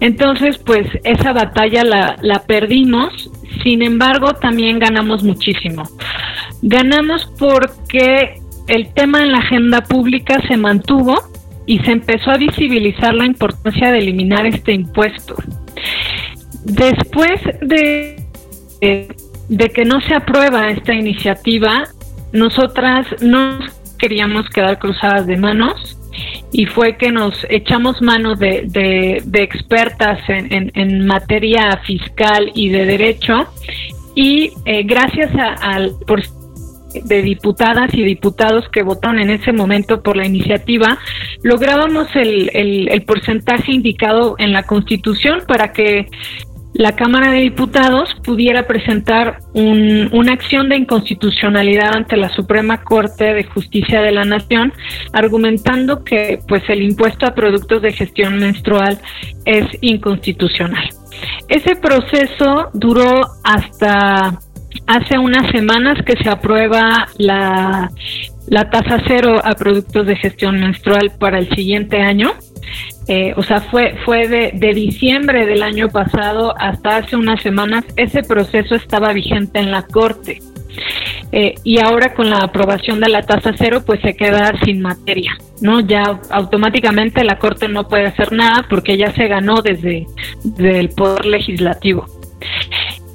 Entonces, 0.00 0.58
pues 0.58 0.86
esa 1.02 1.32
batalla 1.32 1.82
la, 1.82 2.16
la 2.22 2.40
perdimos, 2.44 3.30
sin 3.62 3.82
embargo, 3.82 4.34
también 4.34 4.78
ganamos 4.78 5.24
muchísimo. 5.24 5.82
Ganamos 6.62 7.26
porque 7.38 8.40
el 8.68 8.92
tema 8.94 9.22
en 9.22 9.32
la 9.32 9.38
agenda 9.38 9.82
pública 9.82 10.40
se 10.46 10.56
mantuvo 10.56 11.16
y 11.66 11.78
se 11.80 11.92
empezó 11.92 12.30
a 12.30 12.36
visibilizar 12.36 13.14
la 13.14 13.26
importancia 13.26 13.90
de 13.90 13.98
eliminar 13.98 14.46
este 14.46 14.72
impuesto. 14.72 15.34
Después 16.64 17.40
de, 17.60 18.24
de 18.80 19.68
que 19.70 19.84
no 19.84 20.00
se 20.02 20.14
aprueba 20.14 20.68
esta 20.68 20.94
iniciativa, 20.94 21.84
nosotras 22.34 23.06
no 23.22 23.58
queríamos 23.98 24.50
quedar 24.50 24.78
cruzadas 24.78 25.26
de 25.26 25.36
manos 25.36 25.96
y 26.52 26.66
fue 26.66 26.96
que 26.96 27.10
nos 27.10 27.34
echamos 27.48 28.02
mano 28.02 28.34
de, 28.34 28.66
de, 29.24 29.42
expertas 29.42 30.18
en, 30.28 30.70
en, 30.74 31.06
materia 31.06 31.80
fiscal 31.84 32.50
y 32.54 32.68
de 32.68 32.84
derecho. 32.86 33.46
Y 34.14 34.52
eh, 34.64 34.82
gracias 34.84 35.30
al 35.60 35.96
de 37.04 37.22
diputadas 37.22 37.92
y 37.94 38.02
diputados 38.04 38.68
que 38.68 38.82
votaron 38.82 39.18
en 39.18 39.30
ese 39.30 39.52
momento 39.52 40.02
por 40.02 40.16
la 40.16 40.26
iniciativa, 40.26 40.98
lográbamos 41.42 42.06
el, 42.14 42.50
el 42.54 43.02
porcentaje 43.02 43.72
indicado 43.72 44.36
en 44.38 44.52
la 44.52 44.62
Constitución 44.64 45.42
para 45.48 45.72
que 45.72 46.08
la 46.74 46.92
Cámara 46.96 47.30
de 47.30 47.38
Diputados 47.38 48.10
pudiera 48.24 48.66
presentar 48.66 49.38
una 49.54 50.32
acción 50.32 50.68
de 50.68 50.76
inconstitucionalidad 50.76 51.94
ante 51.94 52.16
la 52.16 52.28
Suprema 52.30 52.82
Corte 52.82 53.32
de 53.32 53.44
Justicia 53.44 54.02
de 54.02 54.10
la 54.10 54.24
Nación, 54.24 54.72
argumentando 55.12 56.02
que 56.02 56.40
pues 56.48 56.64
el 56.68 56.82
impuesto 56.82 57.26
a 57.26 57.34
productos 57.34 57.80
de 57.80 57.92
gestión 57.92 58.38
menstrual 58.38 58.98
es 59.44 59.66
inconstitucional. 59.82 60.84
Ese 61.48 61.76
proceso 61.76 62.70
duró 62.72 63.22
hasta 63.44 64.40
hace 64.88 65.18
unas 65.18 65.50
semanas 65.52 65.98
que 66.04 66.16
se 66.20 66.28
aprueba 66.28 67.06
la, 67.18 67.88
la 68.48 68.70
tasa 68.70 69.00
cero 69.06 69.40
a 69.44 69.52
productos 69.52 70.06
de 70.06 70.16
gestión 70.16 70.58
menstrual 70.58 71.12
para 71.20 71.38
el 71.38 71.48
siguiente 71.54 72.00
año 72.00 72.32
eh, 73.06 73.34
o 73.36 73.42
sea, 73.42 73.60
fue, 73.60 73.96
fue 74.04 74.28
de, 74.28 74.52
de, 74.54 74.74
diciembre 74.74 75.46
del 75.46 75.62
año 75.62 75.88
pasado 75.88 76.54
hasta 76.58 76.96
hace 76.96 77.16
unas 77.16 77.42
semanas, 77.42 77.84
ese 77.96 78.22
proceso 78.22 78.74
estaba 78.74 79.12
vigente 79.12 79.58
en 79.58 79.70
la 79.70 79.82
Corte. 79.82 80.40
Eh, 81.32 81.54
y 81.64 81.80
ahora 81.80 82.14
con 82.14 82.30
la 82.30 82.38
aprobación 82.38 83.00
de 83.00 83.08
la 83.08 83.22
tasa 83.22 83.52
cero, 83.56 83.82
pues 83.84 84.00
se 84.00 84.14
queda 84.14 84.52
sin 84.64 84.80
materia, 84.80 85.36
¿no? 85.60 85.80
Ya 85.80 86.20
automáticamente 86.30 87.24
la 87.24 87.38
Corte 87.38 87.68
no 87.68 87.88
puede 87.88 88.06
hacer 88.06 88.32
nada 88.32 88.66
porque 88.68 88.96
ya 88.96 89.12
se 89.14 89.26
ganó 89.26 89.60
desde, 89.62 90.06
desde 90.44 90.80
el 90.80 90.90
Poder 90.90 91.26
Legislativo. 91.26 92.06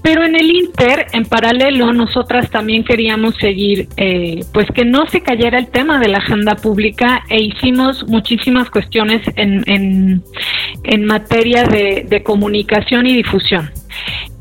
Pero 0.10 0.26
en 0.26 0.36
el 0.36 0.50
Inter, 0.50 1.06
en 1.14 1.24
paralelo, 1.24 1.94
nosotras 1.94 2.50
también 2.50 2.84
queríamos 2.84 3.36
seguir, 3.36 3.88
eh, 3.96 4.40
pues 4.52 4.66
que 4.74 4.84
no 4.84 5.06
se 5.06 5.22
cayera 5.22 5.60
el 5.60 5.68
tema 5.68 6.00
de 6.00 6.08
la 6.08 6.18
agenda 6.18 6.56
pública 6.56 7.22
e 7.30 7.44
hicimos 7.44 8.08
muchísimas 8.08 8.72
cuestiones 8.72 9.22
en, 9.36 9.64
en, 9.70 10.24
en 10.82 11.06
materia 11.06 11.64
de, 11.66 12.24
comunicación 12.26 13.06
y 13.06 13.18
difusión. 13.18 13.70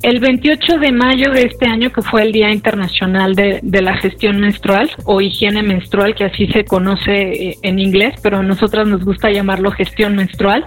El 0.00 0.20
28 0.20 0.78
de 0.78 0.90
mayo 0.90 1.32
de 1.32 1.42
este 1.42 1.66
año, 1.66 1.92
que 1.92 2.00
fue 2.00 2.22
el 2.22 2.32
Día 2.32 2.50
Internacional 2.50 3.34
de, 3.34 3.60
de, 3.62 3.82
la 3.82 3.94
Gestión 3.98 4.40
Menstrual 4.40 4.90
o 5.04 5.20
Higiene 5.20 5.62
Menstrual, 5.62 6.14
que 6.14 6.24
así 6.24 6.46
se 6.46 6.64
conoce 6.64 7.10
eh, 7.12 7.56
en 7.62 7.78
inglés, 7.78 8.14
pero 8.22 8.38
a 8.38 8.42
nosotras 8.42 8.88
nos 8.88 9.04
gusta 9.04 9.30
llamarlo 9.30 9.70
gestión 9.72 10.16
menstrual, 10.16 10.64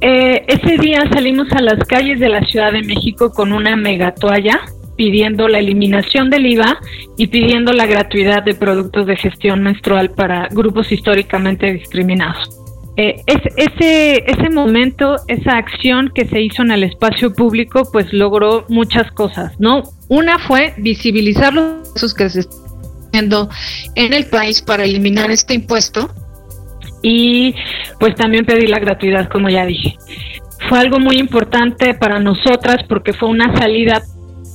eh, 0.00 0.44
ese 0.46 0.78
día 0.78 1.00
salimos 1.12 1.50
a 1.52 1.60
las 1.60 1.84
calles 1.86 2.20
de 2.20 2.28
la 2.28 2.40
Ciudad 2.42 2.72
de 2.72 2.82
México 2.82 3.32
con 3.32 3.52
una 3.52 3.76
mega 3.76 4.14
toalla 4.14 4.60
pidiendo 4.96 5.48
la 5.48 5.60
eliminación 5.60 6.28
del 6.28 6.46
IVA 6.46 6.78
y 7.16 7.28
pidiendo 7.28 7.72
la 7.72 7.86
gratuidad 7.86 8.42
de 8.42 8.54
productos 8.54 9.06
de 9.06 9.16
gestión 9.16 9.62
menstrual 9.62 10.10
para 10.10 10.48
grupos 10.48 10.90
históricamente 10.90 11.72
discriminados. 11.72 12.50
Eh, 12.96 13.22
ese, 13.26 14.24
ese 14.26 14.50
momento, 14.50 15.16
esa 15.28 15.56
acción 15.56 16.10
que 16.12 16.26
se 16.26 16.40
hizo 16.42 16.62
en 16.62 16.72
el 16.72 16.82
espacio 16.82 17.32
público, 17.32 17.88
pues 17.92 18.12
logró 18.12 18.66
muchas 18.68 19.12
cosas, 19.12 19.52
¿no? 19.60 19.84
Una 20.08 20.40
fue 20.40 20.74
visibilizar 20.78 21.54
los 21.54 22.12
que 22.12 22.28
se 22.28 22.40
están 22.40 22.58
haciendo 23.06 23.48
en 23.94 24.12
el 24.14 24.26
país 24.26 24.62
para 24.62 24.82
eliminar 24.82 25.30
este 25.30 25.54
impuesto 25.54 26.12
y 27.02 27.54
pues 27.98 28.14
también 28.14 28.44
pedir 28.44 28.70
la 28.70 28.78
gratuidad, 28.78 29.28
como 29.28 29.48
ya 29.48 29.64
dije. 29.66 29.96
Fue 30.68 30.78
algo 30.78 30.98
muy 30.98 31.16
importante 31.16 31.94
para 31.94 32.18
nosotras 32.18 32.78
porque 32.88 33.12
fue 33.12 33.28
una 33.28 33.56
salida 33.56 34.02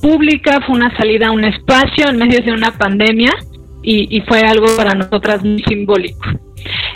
pública, 0.02 0.60
fue 0.66 0.76
una 0.76 0.94
salida 0.96 1.28
a 1.28 1.30
un 1.32 1.44
espacio 1.44 2.08
en 2.08 2.18
medio 2.18 2.40
de 2.40 2.52
una 2.52 2.72
pandemia 2.72 3.32
y, 3.82 4.20
fue 4.22 4.40
algo 4.40 4.66
para 4.76 4.94
nosotras 4.94 5.44
muy 5.44 5.62
simbólico. 5.62 6.26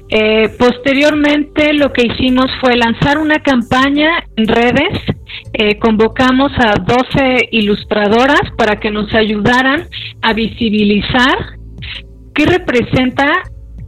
Eh, 0.08 0.48
posteriormente 0.58 1.74
lo 1.74 1.92
que 1.92 2.06
hicimos 2.06 2.46
fue 2.60 2.76
lanzar 2.76 3.18
una 3.18 3.40
campaña 3.40 4.24
en 4.36 4.48
redes, 4.48 4.98
eh, 5.52 5.78
convocamos 5.78 6.50
a 6.58 6.76
12 6.76 7.48
ilustradoras 7.52 8.40
para 8.56 8.80
que 8.80 8.90
nos 8.90 9.12
ayudaran 9.14 9.86
a 10.22 10.32
visibilizar 10.32 11.36
qué 12.34 12.46
representa 12.46 13.26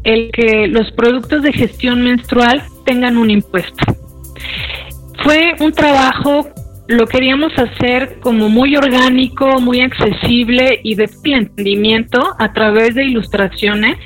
el 0.04 0.30
que 0.32 0.66
los 0.66 0.90
productos 0.92 1.42
de 1.42 1.52
gestión 1.52 2.02
menstrual 2.02 2.62
tengan 2.84 3.16
un 3.16 3.30
impuesto. 3.30 3.96
Fue 5.22 5.54
un 5.60 5.72
trabajo 5.72 6.48
lo 6.90 7.06
queríamos 7.06 7.52
hacer 7.56 8.18
como 8.20 8.48
muy 8.48 8.76
orgánico, 8.76 9.60
muy 9.60 9.80
accesible 9.80 10.80
y 10.82 10.96
de 10.96 11.08
entendimiento 11.24 12.34
a 12.36 12.52
través 12.52 12.96
de 12.96 13.04
ilustraciones 13.04 13.96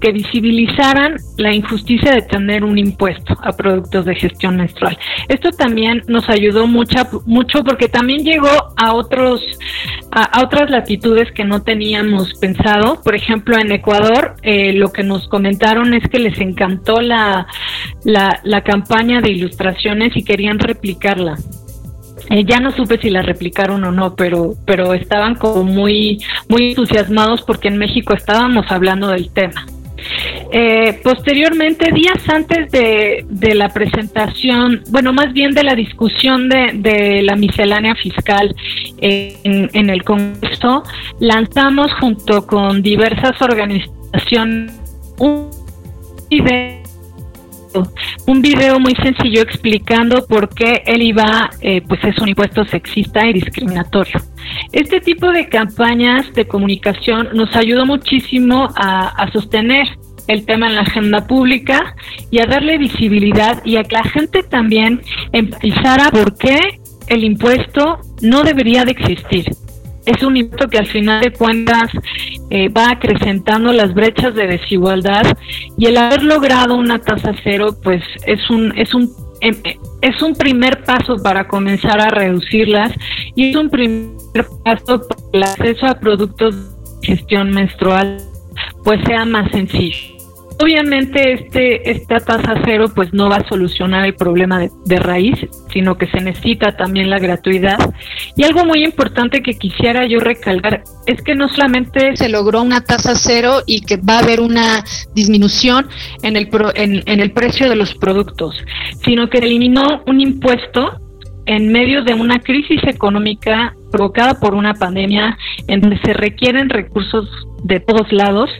que 0.00 0.10
visibilizaran 0.10 1.16
la 1.36 1.52
injusticia 1.52 2.12
de 2.12 2.22
tener 2.22 2.64
un 2.64 2.76
impuesto 2.76 3.36
a 3.40 3.52
productos 3.52 4.04
de 4.04 4.16
gestión 4.16 4.56
menstrual. 4.56 4.98
Esto 5.28 5.50
también 5.50 6.02
nos 6.08 6.28
ayudó 6.28 6.66
mucha, 6.66 7.08
mucho 7.24 7.62
porque 7.62 7.88
también 7.88 8.24
llegó 8.24 8.50
a 8.76 8.94
otros 8.94 9.40
a, 10.10 10.42
otras 10.42 10.70
latitudes 10.70 11.30
que 11.32 11.44
no 11.44 11.62
teníamos 11.62 12.34
pensado. 12.40 13.00
Por 13.02 13.14
ejemplo, 13.14 13.56
en 13.58 13.70
Ecuador 13.70 14.34
eh, 14.42 14.72
lo 14.72 14.92
que 14.92 15.04
nos 15.04 15.28
comentaron 15.28 15.94
es 15.94 16.02
que 16.10 16.18
les 16.18 16.38
encantó 16.40 17.00
la, 17.00 17.46
la, 18.04 18.40
la 18.42 18.62
campaña 18.62 19.20
de 19.20 19.30
ilustraciones 19.30 20.16
y 20.16 20.24
querían 20.24 20.58
replicarla. 20.58 21.36
Eh, 22.30 22.44
ya 22.44 22.60
no 22.60 22.72
supe 22.72 22.98
si 22.98 23.10
la 23.10 23.22
replicaron 23.22 23.84
o 23.84 23.92
no, 23.92 24.14
pero, 24.14 24.54
pero 24.66 24.94
estaban 24.94 25.34
como 25.34 25.64
muy, 25.64 26.22
muy 26.48 26.70
entusiasmados 26.70 27.42
porque 27.42 27.68
en 27.68 27.78
México 27.78 28.14
estábamos 28.14 28.70
hablando 28.70 29.08
del 29.08 29.30
tema. 29.30 29.66
Eh, 30.52 31.00
posteriormente, 31.02 31.90
días 31.92 32.18
antes 32.28 32.70
de, 32.70 33.54
la 33.54 33.68
presentación, 33.70 34.82
bueno, 34.90 35.12
más 35.12 35.32
bien 35.32 35.52
de 35.52 35.64
la 35.64 35.74
discusión 35.74 36.48
de, 36.48 37.22
la 37.22 37.36
miscelánea 37.36 37.94
fiscal 37.96 38.54
en, 38.98 39.70
en, 39.72 39.90
el 39.90 40.04
Congreso, 40.04 40.84
lanzamos 41.20 41.92
junto 42.00 42.46
con 42.46 42.82
diversas 42.82 43.40
organizaciones 43.42 44.72
un 45.18 45.50
un 48.26 48.42
video 48.42 48.78
muy 48.78 48.94
sencillo 48.94 49.42
explicando 49.42 50.26
por 50.26 50.48
qué 50.48 50.82
el 50.86 51.02
IVA 51.02 51.50
eh, 51.60 51.82
pues 51.86 52.02
es 52.04 52.18
un 52.18 52.28
impuesto 52.28 52.64
sexista 52.64 53.26
y 53.26 53.34
discriminatorio. 53.34 54.20
Este 54.72 55.00
tipo 55.00 55.30
de 55.30 55.48
campañas 55.48 56.32
de 56.34 56.46
comunicación 56.46 57.28
nos 57.34 57.54
ayudó 57.56 57.86
muchísimo 57.86 58.68
a, 58.76 59.30
sostener 59.32 59.86
el 60.26 60.44
tema 60.44 60.66
en 60.68 60.74
la 60.76 60.82
agenda 60.82 61.26
pública 61.26 61.94
y 62.30 62.40
a 62.40 62.46
darle 62.46 62.78
visibilidad 62.78 63.64
y 63.64 63.76
a 63.76 63.82
que 63.82 63.96
la 63.96 64.04
gente 64.04 64.42
también 64.42 65.00
empezara 65.32 66.10
por 66.10 66.36
qué 66.36 66.58
el 67.08 67.24
impuesto 67.24 67.98
no 68.20 68.42
debería 68.42 68.84
de 68.84 68.92
existir 68.92 69.46
es 70.08 70.22
un 70.22 70.36
impuesto 70.36 70.68
que 70.68 70.78
al 70.78 70.86
final 70.86 71.20
de 71.20 71.32
cuentas 71.32 71.90
eh, 72.50 72.68
va 72.70 72.90
acrecentando 72.90 73.72
las 73.72 73.92
brechas 73.92 74.34
de 74.34 74.46
desigualdad 74.46 75.24
y 75.76 75.86
el 75.86 75.96
haber 75.98 76.22
logrado 76.22 76.76
una 76.76 76.98
tasa 76.98 77.32
cero 77.44 77.76
pues 77.82 78.02
es 78.26 78.48
un 78.48 78.76
es 78.78 78.94
un 78.94 79.10
em, 79.40 79.54
es 80.00 80.22
un 80.22 80.34
primer 80.34 80.82
paso 80.84 81.16
para 81.22 81.46
comenzar 81.46 82.00
a 82.00 82.08
reducirlas 82.08 82.92
y 83.34 83.50
es 83.50 83.56
un 83.56 83.68
primer 83.68 84.46
paso 84.64 85.06
para 85.06 85.22
el 85.32 85.42
acceso 85.42 85.86
a 85.86 86.00
productos 86.00 86.54
de 87.00 87.06
gestión 87.06 87.50
menstrual 87.50 88.18
pues 88.84 89.00
sea 89.06 89.24
más 89.24 89.50
sencillo. 89.50 90.17
Obviamente 90.60 91.34
este 91.34 91.90
esta 91.90 92.18
tasa 92.18 92.60
cero 92.64 92.86
pues 92.92 93.12
no 93.12 93.28
va 93.28 93.36
a 93.36 93.48
solucionar 93.48 94.04
el 94.04 94.14
problema 94.14 94.66
de, 94.84 94.98
raíz, 94.98 95.36
sino 95.72 95.96
que 95.96 96.08
se 96.08 96.20
necesita 96.20 96.76
también 96.76 97.10
la 97.10 97.20
gratuidad. 97.20 97.78
Y 98.36 98.42
algo 98.42 98.64
muy 98.64 98.84
importante 98.84 99.40
que 99.40 99.54
quisiera 99.54 100.06
yo 100.06 100.18
recalcar 100.18 100.82
es 101.06 101.22
que 101.22 101.36
no 101.36 101.48
solamente 101.48 102.16
se 102.16 102.28
logró 102.28 102.62
una 102.62 102.80
tasa 102.80 103.14
cero 103.14 103.62
y 103.66 103.82
que 103.82 103.98
va 103.98 104.16
a 104.16 104.18
haber 104.18 104.40
una 104.40 104.84
disminución 105.14 105.88
en 106.22 106.36
el, 106.36 106.48
en, 106.74 107.02
en 107.06 107.20
el 107.20 107.30
precio 107.30 107.68
de 107.68 107.76
los 107.76 107.94
productos, 107.94 108.56
sino 109.04 109.30
que 109.30 109.38
eliminó 109.38 110.02
un 110.06 110.20
impuesto 110.20 111.00
en 111.48 111.72
medio 111.72 112.02
de 112.04 112.12
una 112.12 112.40
crisis 112.40 112.82
económica 112.84 113.74
provocada 113.90 114.38
por 114.38 114.54
una 114.54 114.74
pandemia 114.74 115.38
en 115.66 115.80
donde 115.80 115.98
se 116.00 116.12
requieren 116.12 116.68
recursos 116.68 117.26
de 117.64 117.80
todos 117.80 118.12
lados 118.12 118.50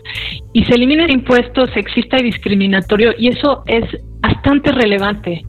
y 0.53 0.65
se 0.65 0.75
elimina 0.75 1.05
el 1.05 1.11
impuesto 1.11 1.67
sexista 1.69 2.19
y 2.19 2.25
discriminatorio 2.25 3.13
y 3.19 3.29
eso 3.29 3.63
es 3.67 3.85
bastante 4.21 4.73
relevante. 4.73 5.45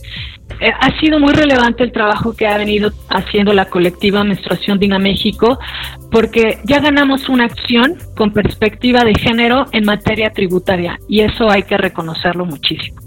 Eh, 0.62 0.72
ha 0.78 1.00
sido 1.00 1.20
muy 1.20 1.34
relevante 1.34 1.84
el 1.84 1.92
trabajo 1.92 2.36
que 2.36 2.48
ha 2.48 2.58
venido 2.58 2.92
haciendo 3.10 3.54
la 3.54 3.66
colectiva 3.66 4.24
Menstruación 4.24 4.78
Digna 4.78 5.00
México 5.00 5.58
porque 6.12 6.58
ya 6.66 6.80
ganamos 6.80 7.30
una 7.30 7.46
acción 7.46 7.96
con 8.18 8.34
perspectiva 8.34 9.04
de 9.06 9.14
género 9.16 9.66
en 9.72 9.86
materia 9.86 10.32
tributaria 10.32 11.00
y 11.08 11.22
eso 11.22 11.50
hay 11.50 11.64
que 11.64 11.78
reconocerlo 11.78 12.46
muchísimo. 12.46 13.00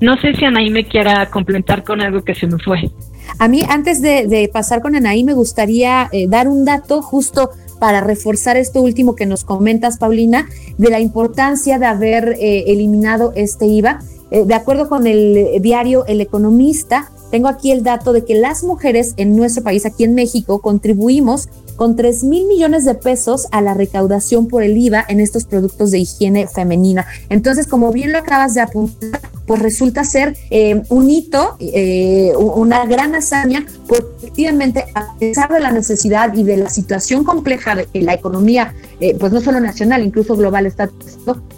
No 0.00 0.16
sé 0.20 0.34
si 0.34 0.44
Anaí 0.44 0.70
me 0.70 0.84
quiera 0.84 1.26
complementar 1.30 1.84
con 1.84 2.00
algo 2.00 2.22
que 2.22 2.34
se 2.34 2.46
me 2.46 2.58
fue. 2.58 2.90
A 3.38 3.48
mí, 3.48 3.62
antes 3.68 4.02
de, 4.02 4.50
pasar 4.52 4.80
con 4.82 4.96
Anaí, 4.96 5.24
me 5.24 5.34
gustaría 5.34 6.08
eh, 6.12 6.26
dar 6.28 6.48
un 6.48 6.64
dato 6.64 7.02
justo 7.02 7.50
para 7.80 8.00
reforzar 8.00 8.56
esto 8.56 8.80
último 8.80 9.16
que 9.16 9.26
nos 9.26 9.42
comentas, 9.42 9.98
Paulina, 9.98 10.48
de 10.78 10.90
la 10.90 11.00
importancia 11.00 11.80
de 11.80 11.86
haber 11.86 12.36
eh, 12.38 12.64
eliminado 12.68 13.32
este 13.34 13.66
IVA. 13.66 14.00
Eh, 14.30 14.44
de 14.44 14.54
acuerdo 14.54 14.88
con 14.88 15.08
el 15.08 15.60
diario 15.60 16.04
El 16.06 16.20
Economista, 16.20 17.10
tengo 17.30 17.48
aquí 17.48 17.72
el 17.72 17.82
dato 17.82 18.12
de 18.12 18.24
que 18.24 18.34
las 18.34 18.62
mujeres 18.64 19.14
en 19.16 19.34
nuestro 19.34 19.64
país, 19.64 19.86
aquí 19.86 20.04
en 20.04 20.14
México, 20.14 20.60
contribuimos 20.60 21.48
con 21.80 21.96
3 21.96 22.24
mil 22.24 22.46
millones 22.46 22.84
de 22.84 22.94
pesos 22.94 23.46
a 23.52 23.62
la 23.62 23.72
recaudación 23.72 24.48
por 24.48 24.62
el 24.62 24.76
IVA 24.76 25.02
en 25.08 25.18
estos 25.18 25.46
productos 25.46 25.90
de 25.92 26.00
higiene 26.00 26.46
femenina. 26.46 27.06
Entonces, 27.30 27.66
como 27.66 27.90
bien 27.90 28.12
lo 28.12 28.18
acabas 28.18 28.52
de 28.52 28.60
apuntar, 28.60 29.18
pues 29.46 29.62
resulta 29.62 30.04
ser 30.04 30.36
eh, 30.50 30.82
un 30.90 31.08
hito, 31.08 31.56
eh, 31.58 32.34
una 32.36 32.84
gran 32.84 33.14
hazaña, 33.14 33.64
porque 33.88 34.08
efectivamente, 34.18 34.84
a 34.94 35.14
pesar 35.18 35.50
de 35.50 35.60
la 35.60 35.70
necesidad 35.70 36.34
y 36.34 36.42
de 36.42 36.58
la 36.58 36.68
situación 36.68 37.24
compleja 37.24 37.74
de 37.74 37.88
la 37.94 38.12
economía, 38.12 38.74
eh, 39.00 39.16
pues 39.18 39.32
no 39.32 39.40
solo 39.40 39.58
nacional, 39.58 40.04
incluso 40.04 40.36
global 40.36 40.66
está, 40.66 40.90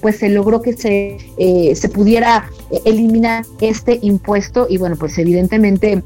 pues 0.00 0.18
se 0.18 0.28
logró 0.28 0.62
que 0.62 0.74
se, 0.74 1.16
se 1.74 1.88
pudiera 1.88 2.48
eliminar 2.84 3.44
este 3.60 3.98
impuesto 4.02 4.66
y 4.68 4.78
bueno, 4.78 4.96
pues 4.96 5.18
evidentemente 5.18 6.02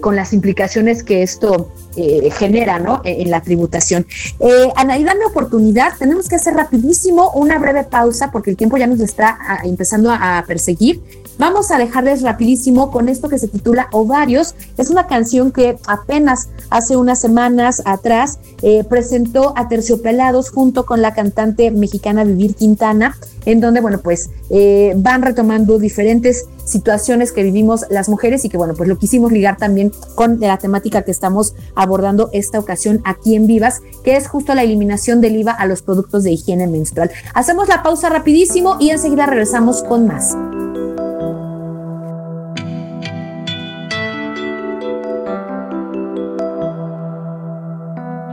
con 0.00 0.16
las 0.16 0.32
implicaciones 0.32 1.02
que 1.02 1.22
esto 1.22 1.70
eh, 2.00 2.30
genera 2.30 2.78
¿no? 2.78 3.00
E, 3.04 3.22
en 3.22 3.30
la 3.30 3.40
tributación. 3.40 4.06
Eh, 4.38 4.70
Anaí, 4.76 5.02
dame 5.02 5.24
oportunidad, 5.24 5.94
tenemos 5.98 6.28
que 6.28 6.36
hacer 6.36 6.54
rapidísimo 6.54 7.32
una 7.32 7.58
breve 7.58 7.82
pausa 7.82 8.30
porque 8.30 8.50
el 8.50 8.56
tiempo 8.56 8.76
ya 8.76 8.86
nos 8.86 9.00
está 9.00 9.36
ah, 9.40 9.60
empezando 9.64 10.10
a 10.12 10.44
perseguir. 10.46 11.02
Vamos 11.38 11.70
a 11.70 11.78
dejarles 11.78 12.22
rapidísimo 12.22 12.90
con 12.90 13.08
esto 13.08 13.28
que 13.28 13.38
se 13.38 13.46
titula 13.46 13.88
Ovarios. 13.92 14.56
Es 14.76 14.90
una 14.90 15.06
canción 15.06 15.52
que 15.52 15.78
apenas 15.86 16.48
hace 16.68 16.96
unas 16.96 17.20
semanas 17.20 17.80
atrás 17.84 18.40
eh, 18.62 18.82
presentó 18.82 19.52
a 19.56 19.68
Terciopelados 19.68 20.50
junto 20.50 20.84
con 20.84 21.00
la 21.00 21.14
cantante 21.14 21.70
mexicana 21.70 22.24
Vivir 22.24 22.56
Quintana, 22.56 23.16
en 23.46 23.60
donde, 23.60 23.80
bueno, 23.80 24.00
pues 24.02 24.30
eh, 24.50 24.94
van 24.96 25.22
retomando 25.22 25.78
diferentes 25.78 26.46
situaciones 26.64 27.30
que 27.30 27.44
vivimos 27.44 27.86
las 27.88 28.08
mujeres 28.08 28.44
y 28.44 28.48
que, 28.48 28.56
bueno, 28.56 28.74
pues 28.74 28.88
lo 28.88 28.98
quisimos 28.98 29.30
ligar 29.30 29.56
también 29.58 29.92
con 30.16 30.40
la 30.40 30.58
temática 30.58 31.02
que 31.02 31.12
estamos 31.12 31.54
abordando 31.76 32.30
esta 32.32 32.58
ocasión 32.58 33.00
aquí 33.04 33.36
en 33.36 33.46
Vivas, 33.46 33.80
que 34.02 34.16
es 34.16 34.26
justo 34.26 34.56
la 34.56 34.64
eliminación 34.64 35.20
del 35.20 35.36
IVA 35.36 35.52
a 35.52 35.66
los 35.66 35.82
productos 35.82 36.24
de 36.24 36.32
higiene 36.32 36.66
menstrual. 36.66 37.12
Hacemos 37.32 37.68
la 37.68 37.84
pausa 37.84 38.08
rapidísimo 38.08 38.76
y 38.80 38.90
enseguida 38.90 39.26
regresamos 39.26 39.84
con 39.84 40.08
más. 40.08 40.36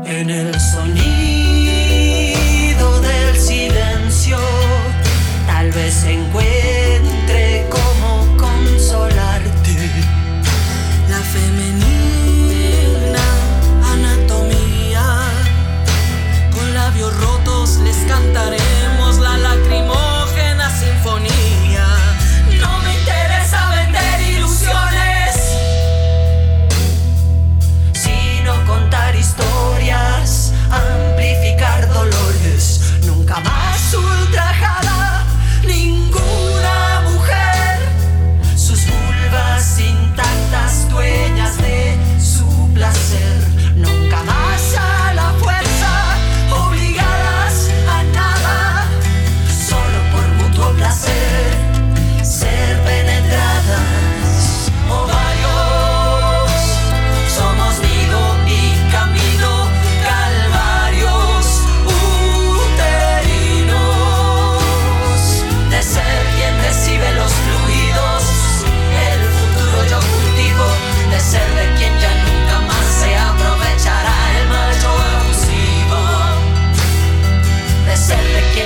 En 0.07 0.29
el 0.29 0.53
sonido 0.59 1.01
del 3.01 3.35
silencio, 3.35 4.37
tal 5.47 5.71
vez 5.71 6.03
encuentre 6.03 6.54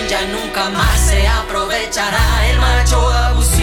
ya 0.10 0.26
nunca 0.26 0.72
más 0.72 1.00
se 1.00 1.28
aprovechará 1.28 2.50
el 2.50 2.58
macho 2.58 3.00
abusivo. 3.12 3.59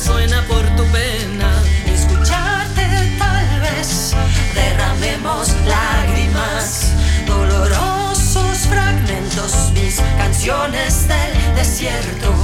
Canción 0.00 0.16
que 0.16 0.28
suena 0.28 0.42
por 0.46 0.64
tu 0.76 0.84
pena. 0.92 1.62
Escucharte 1.86 3.16
tal 3.18 3.60
vez, 3.60 4.14
derramemos 4.54 5.54
lágrimas, 5.66 6.92
dolorosos 7.26 8.58
fragmentos, 8.68 9.70
mis 9.74 10.00
canciones 10.16 11.08
del 11.08 11.54
desierto, 11.56 12.34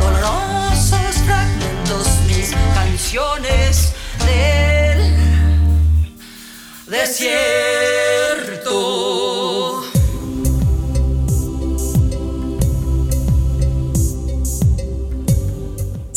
dolorosos 0.00 1.16
fragmentos, 1.26 2.06
mis 2.26 2.54
canciones 2.74 3.92
del 4.26 5.16
desierto. 6.86 7.79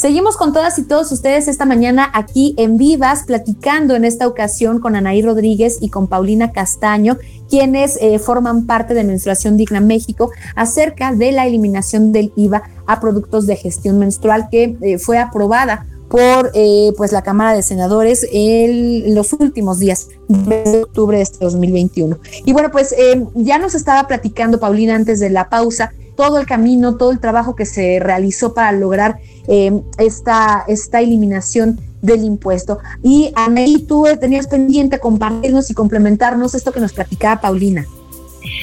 Seguimos 0.03 0.35
con 0.35 0.51
todas 0.51 0.77
y 0.79 0.83
todos 0.83 1.13
ustedes 1.13 1.47
esta 1.47 1.63
mañana 1.63 2.11
aquí 2.13 2.55
en 2.57 2.75
Vivas, 2.75 3.23
platicando 3.23 3.95
en 3.95 4.03
esta 4.03 4.27
ocasión 4.27 4.79
con 4.79 4.97
Anaí 4.97 5.21
Rodríguez 5.21 5.77
y 5.79 5.87
con 5.87 6.07
Paulina 6.07 6.51
Castaño, 6.51 7.17
quienes 7.49 7.97
eh, 8.01 8.19
forman 8.19 8.65
parte 8.65 8.95
de 8.95 9.05
Menstruación 9.05 9.55
Digna 9.55 9.79
México, 9.79 10.29
acerca 10.57 11.13
de 11.13 11.31
la 11.31 11.47
eliminación 11.47 12.11
del 12.11 12.33
IVA 12.35 12.63
a 12.85 12.99
productos 12.99 13.47
de 13.47 13.55
gestión 13.55 13.97
menstrual 13.97 14.49
que 14.51 14.75
eh, 14.81 14.97
fue 14.97 15.19
aprobada 15.19 15.87
por 16.09 16.51
eh, 16.53 16.91
pues 16.97 17.13
la 17.13 17.21
Cámara 17.21 17.53
de 17.53 17.63
Senadores 17.63 18.27
en 18.29 19.15
los 19.15 19.31
últimos 19.31 19.79
días 19.79 20.09
de 20.27 20.83
octubre 20.83 21.15
de 21.15 21.23
este 21.23 21.45
2021. 21.45 22.19
Y 22.43 22.51
bueno, 22.51 22.71
pues 22.71 22.93
ya 23.35 23.57
nos 23.57 23.73
estaba 23.73 24.05
platicando 24.05 24.59
Paulina 24.59 24.95
antes 24.95 25.21
de 25.21 25.29
la 25.29 25.47
pausa 25.47 25.93
todo 26.15 26.39
el 26.39 26.45
camino, 26.45 26.97
todo 26.97 27.11
el 27.11 27.19
trabajo 27.19 27.55
que 27.55 27.65
se 27.65 27.99
realizó 27.99 28.53
para 28.53 28.71
lograr 28.71 29.19
eh, 29.47 29.71
esta, 29.97 30.63
esta 30.67 31.01
eliminación 31.01 31.79
del 32.01 32.23
impuesto. 32.23 32.79
Y 33.01 33.31
Anaí, 33.35 33.79
tú 33.87 34.05
tenías 34.19 34.47
pendiente 34.47 34.99
compartirnos 34.99 35.69
y 35.69 35.73
complementarnos 35.73 36.53
esto 36.53 36.71
que 36.71 36.79
nos 36.79 36.93
platicaba 36.93 37.41
Paulina. 37.41 37.85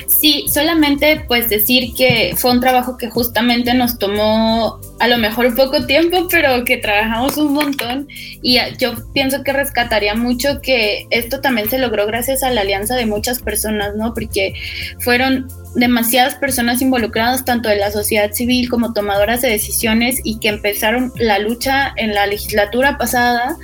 Sí, 0.07 0.47
solamente 0.53 1.25
pues 1.27 1.49
decir 1.49 1.95
que 1.95 2.35
fue 2.37 2.51
un 2.51 2.61
trabajo 2.61 2.99
que 2.99 3.09
justamente 3.09 3.73
nos 3.73 3.99
tomó 3.99 4.79
a 4.99 5.09
lo 5.09 5.17
mejor 5.17 5.55
poco 5.55 5.87
tiempo, 5.87 6.29
pero 6.31 6.65
que 6.65 6.77
trabajamos 6.77 7.39
un 7.39 7.55
montón 7.55 8.07
y 8.43 8.59
yo 8.79 8.93
pienso 9.15 9.43
que 9.43 9.53
rescataría 9.53 10.15
mucho 10.15 10.61
que 10.61 11.07
esto 11.11 11.41
también 11.41 11.71
se 11.71 11.79
logró 11.79 12.07
gracias 12.07 12.43
a 12.43 12.51
la 12.51 12.61
alianza 12.61 12.95
de 12.97 13.07
muchas 13.07 13.41
personas, 13.41 13.97
¿no? 13.97 14.13
Porque 14.13 14.53
fueron 15.01 15.49
demasiadas 15.75 16.35
personas 16.35 16.83
involucradas, 16.83 17.45
tanto 17.45 17.69
de 17.69 17.77
la 17.77 17.91
sociedad 17.91 18.33
civil 18.33 18.69
como 18.69 18.93
tomadoras 18.93 19.43
de 19.43 19.49
decisiones, 19.49 20.21
y 20.25 20.39
que 20.39 20.49
empezaron 20.49 21.13
la 21.17 21.39
lucha 21.39 21.93
en 21.97 22.15
la 22.15 22.27
legislatura 22.27 22.99
pasada 22.99 23.57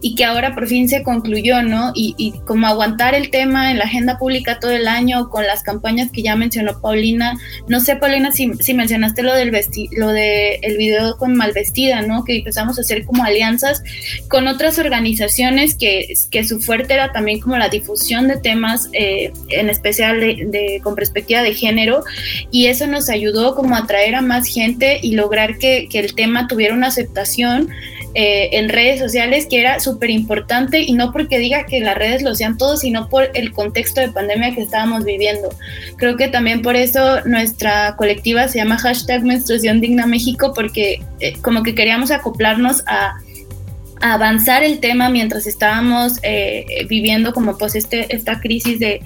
y 0.00 0.14
que 0.14 0.24
ahora 0.24 0.54
por 0.54 0.68
fin 0.68 0.88
se 0.88 1.02
concluyó, 1.02 1.62
¿no? 1.62 1.92
Y, 1.94 2.14
y 2.18 2.32
como 2.46 2.66
aguantar 2.66 3.14
el 3.14 3.30
tema 3.30 3.70
en 3.70 3.78
la 3.78 3.84
agenda 3.84 4.18
pública 4.18 4.58
todo 4.60 4.72
el 4.72 4.88
año 4.88 5.28
con 5.28 5.46
las 5.46 5.62
campañas 5.62 6.10
que 6.10 6.22
ya 6.22 6.36
mencionó 6.36 6.80
Paulina. 6.80 7.38
No 7.68 7.80
sé, 7.80 7.96
Paulina, 7.96 8.32
si, 8.32 8.52
si 8.60 8.74
mencionaste 8.74 9.22
lo 9.22 9.34
del 9.34 9.50
vesti 9.50 9.88
lo 9.92 10.08
de 10.08 10.56
el 10.62 10.76
video 10.76 11.16
con 11.16 11.34
Malvestida, 11.34 12.02
¿no? 12.02 12.24
Que 12.24 12.38
empezamos 12.38 12.78
a 12.78 12.82
hacer 12.82 13.04
como 13.04 13.24
alianzas 13.24 13.82
con 14.28 14.48
otras 14.48 14.78
organizaciones 14.78 15.74
que, 15.74 16.12
que 16.30 16.44
su 16.44 16.60
fuerte 16.60 16.94
era 16.94 17.12
también 17.12 17.40
como 17.40 17.56
la 17.56 17.68
difusión 17.68 18.28
de 18.28 18.36
temas, 18.36 18.88
eh, 18.92 19.32
en 19.48 19.70
especial 19.70 20.20
de, 20.20 20.46
de, 20.46 20.80
con 20.82 20.94
perspectiva 20.94 21.42
de 21.46 21.54
género, 21.54 22.04
y 22.50 22.66
eso 22.66 22.86
nos 22.86 23.08
ayudó 23.08 23.54
como 23.54 23.74
a 23.74 23.80
atraer 23.80 24.14
a 24.14 24.22
más 24.22 24.46
gente 24.46 24.98
y 25.02 25.12
lograr 25.12 25.58
que, 25.58 25.88
que 25.88 25.98
el 25.98 26.14
tema 26.14 26.48
tuviera 26.48 26.74
una 26.74 26.88
aceptación 26.88 27.70
eh, 28.18 28.56
en 28.56 28.70
redes 28.70 28.98
sociales, 28.98 29.46
que 29.46 29.60
era 29.60 29.78
súper 29.78 30.08
importante 30.08 30.80
y 30.80 30.94
no 30.94 31.12
porque 31.12 31.38
diga 31.38 31.66
que 31.66 31.80
las 31.80 31.96
redes 31.96 32.22
lo 32.22 32.34
sean 32.34 32.56
todos, 32.56 32.80
sino 32.80 33.10
por 33.10 33.28
el 33.34 33.52
contexto 33.52 34.00
de 34.00 34.08
pandemia 34.08 34.54
que 34.54 34.62
estábamos 34.62 35.04
viviendo. 35.04 35.50
Creo 35.98 36.16
que 36.16 36.28
también 36.28 36.62
por 36.62 36.76
eso 36.76 37.20
nuestra 37.26 37.94
colectiva 37.96 38.48
se 38.48 38.56
llama 38.56 38.78
hashtag 38.78 39.22
menstruación 39.22 39.82
digna 39.82 40.06
México, 40.06 40.54
porque 40.54 41.02
eh, 41.20 41.34
como 41.42 41.62
que 41.62 41.74
queríamos 41.74 42.10
acoplarnos 42.10 42.82
a 42.86 43.18
a 44.00 44.14
avanzar 44.14 44.62
el 44.62 44.78
tema 44.80 45.08
mientras 45.08 45.46
estábamos 45.46 46.18
eh, 46.22 46.66
viviendo 46.88 47.32
como 47.32 47.56
pues 47.56 47.74
este, 47.74 48.14
esta 48.14 48.40
crisis 48.40 48.78
de 48.78 49.00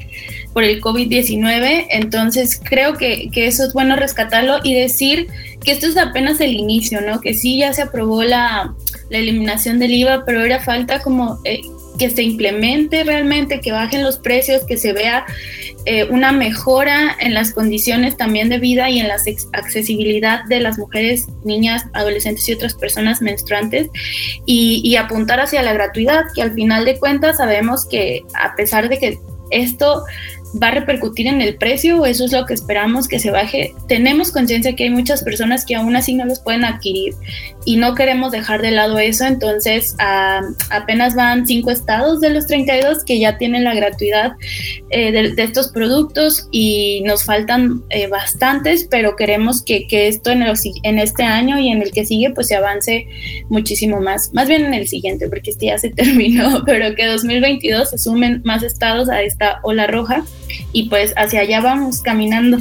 por 0.52 0.64
el 0.64 0.80
COVID-19. 0.80 1.86
Entonces 1.90 2.60
creo 2.62 2.94
que, 2.94 3.30
que, 3.30 3.46
eso 3.46 3.64
es 3.64 3.72
bueno 3.72 3.96
rescatarlo 3.96 4.58
y 4.62 4.74
decir 4.74 5.28
que 5.64 5.72
esto 5.72 5.86
es 5.86 5.96
apenas 5.96 6.40
el 6.40 6.52
inicio, 6.52 7.00
¿no? 7.00 7.20
Que 7.20 7.34
sí 7.34 7.58
ya 7.58 7.72
se 7.72 7.82
aprobó 7.82 8.22
la, 8.22 8.74
la 9.10 9.18
eliminación 9.18 9.78
del 9.78 9.94
IVA, 9.94 10.24
pero 10.24 10.44
era 10.44 10.60
falta 10.60 11.00
como 11.00 11.38
eh, 11.44 11.60
que 11.98 12.08
se 12.08 12.22
implemente 12.22 13.04
realmente, 13.04 13.60
que 13.60 13.72
bajen 13.72 14.02
los 14.02 14.18
precios, 14.18 14.64
que 14.66 14.78
se 14.78 14.92
vea 14.92 15.26
eh, 15.84 16.04
una 16.04 16.32
mejora 16.32 17.16
en 17.20 17.34
las 17.34 17.52
condiciones 17.52 18.16
también 18.16 18.48
de 18.48 18.58
vida 18.58 18.88
y 18.88 19.00
en 19.00 19.08
la 19.08 19.16
accesibilidad 19.52 20.44
de 20.44 20.60
las 20.60 20.78
mujeres, 20.78 21.26
niñas, 21.44 21.84
adolescentes 21.92 22.48
y 22.48 22.52
otras 22.54 22.74
personas 22.74 23.20
menstruantes 23.20 23.88
y, 24.46 24.80
y 24.84 24.96
apuntar 24.96 25.40
hacia 25.40 25.62
la 25.62 25.72
gratuidad, 25.72 26.24
que 26.34 26.42
al 26.42 26.54
final 26.54 26.84
de 26.84 26.98
cuentas 26.98 27.36
sabemos 27.36 27.86
que 27.86 28.22
a 28.34 28.54
pesar 28.56 28.88
de 28.88 28.98
que 28.98 29.18
esto 29.50 30.04
va 30.60 30.68
a 30.68 30.72
repercutir 30.72 31.26
en 31.26 31.40
el 31.40 31.56
precio 31.56 32.04
eso 32.04 32.24
es 32.24 32.32
lo 32.32 32.44
que 32.46 32.54
esperamos 32.54 33.08
que 33.08 33.18
se 33.18 33.30
baje. 33.30 33.74
Tenemos 33.88 34.32
conciencia 34.32 34.74
que 34.74 34.84
hay 34.84 34.90
muchas 34.90 35.22
personas 35.22 35.64
que 35.64 35.76
aún 35.76 35.96
así 35.96 36.14
no 36.14 36.24
los 36.24 36.40
pueden 36.40 36.64
adquirir 36.64 37.14
y 37.64 37.76
no 37.76 37.94
queremos 37.94 38.32
dejar 38.32 38.62
de 38.62 38.70
lado 38.70 38.98
eso, 38.98 39.24
entonces 39.24 39.94
apenas 40.70 41.14
van 41.14 41.46
cinco 41.46 41.70
estados 41.70 42.20
de 42.20 42.30
los 42.30 42.46
32 42.46 43.04
que 43.04 43.18
ya 43.20 43.38
tienen 43.38 43.64
la 43.64 43.74
gratuidad 43.74 44.32
eh, 44.90 45.12
de, 45.12 45.34
de, 45.34 45.42
estos 45.42 45.68
productos 45.68 46.48
y 46.50 47.02
nos 47.04 47.24
faltan 47.24 47.82
eh, 47.90 48.06
bastantes, 48.06 48.86
pero 48.90 49.16
queremos 49.16 49.62
que, 49.62 49.86
que 49.86 50.08
esto 50.08 50.30
en, 50.30 50.46
los, 50.46 50.62
en, 50.82 50.98
este 50.98 51.22
año 51.22 51.58
y 51.58 51.68
en 51.68 51.82
el 51.82 51.92
que 51.92 52.06
sigue 52.06 52.30
pues 52.30 52.48
se 52.48 52.56
avance 52.56 53.06
muchísimo 53.48 54.00
más, 54.00 54.32
más 54.32 54.48
bien 54.48 54.64
en 54.64 54.74
el 54.74 54.88
siguiente 54.88 55.28
porque 55.28 55.50
este 55.50 55.66
ya 55.66 55.78
se 55.78 55.90
terminó, 55.90 56.62
pero 56.64 56.94
que 56.94 57.06
2022 57.06 57.90
se 57.90 57.98
sumen 57.98 58.40
más 58.44 58.62
estados 58.62 59.08
a 59.08 59.22
esta 59.22 59.60
ola 59.62 59.86
roja 59.86 60.24
y 60.72 60.88
pues 60.88 61.12
hacia 61.16 61.40
allá 61.40 61.60
vamos 61.60 62.00
caminando. 62.02 62.58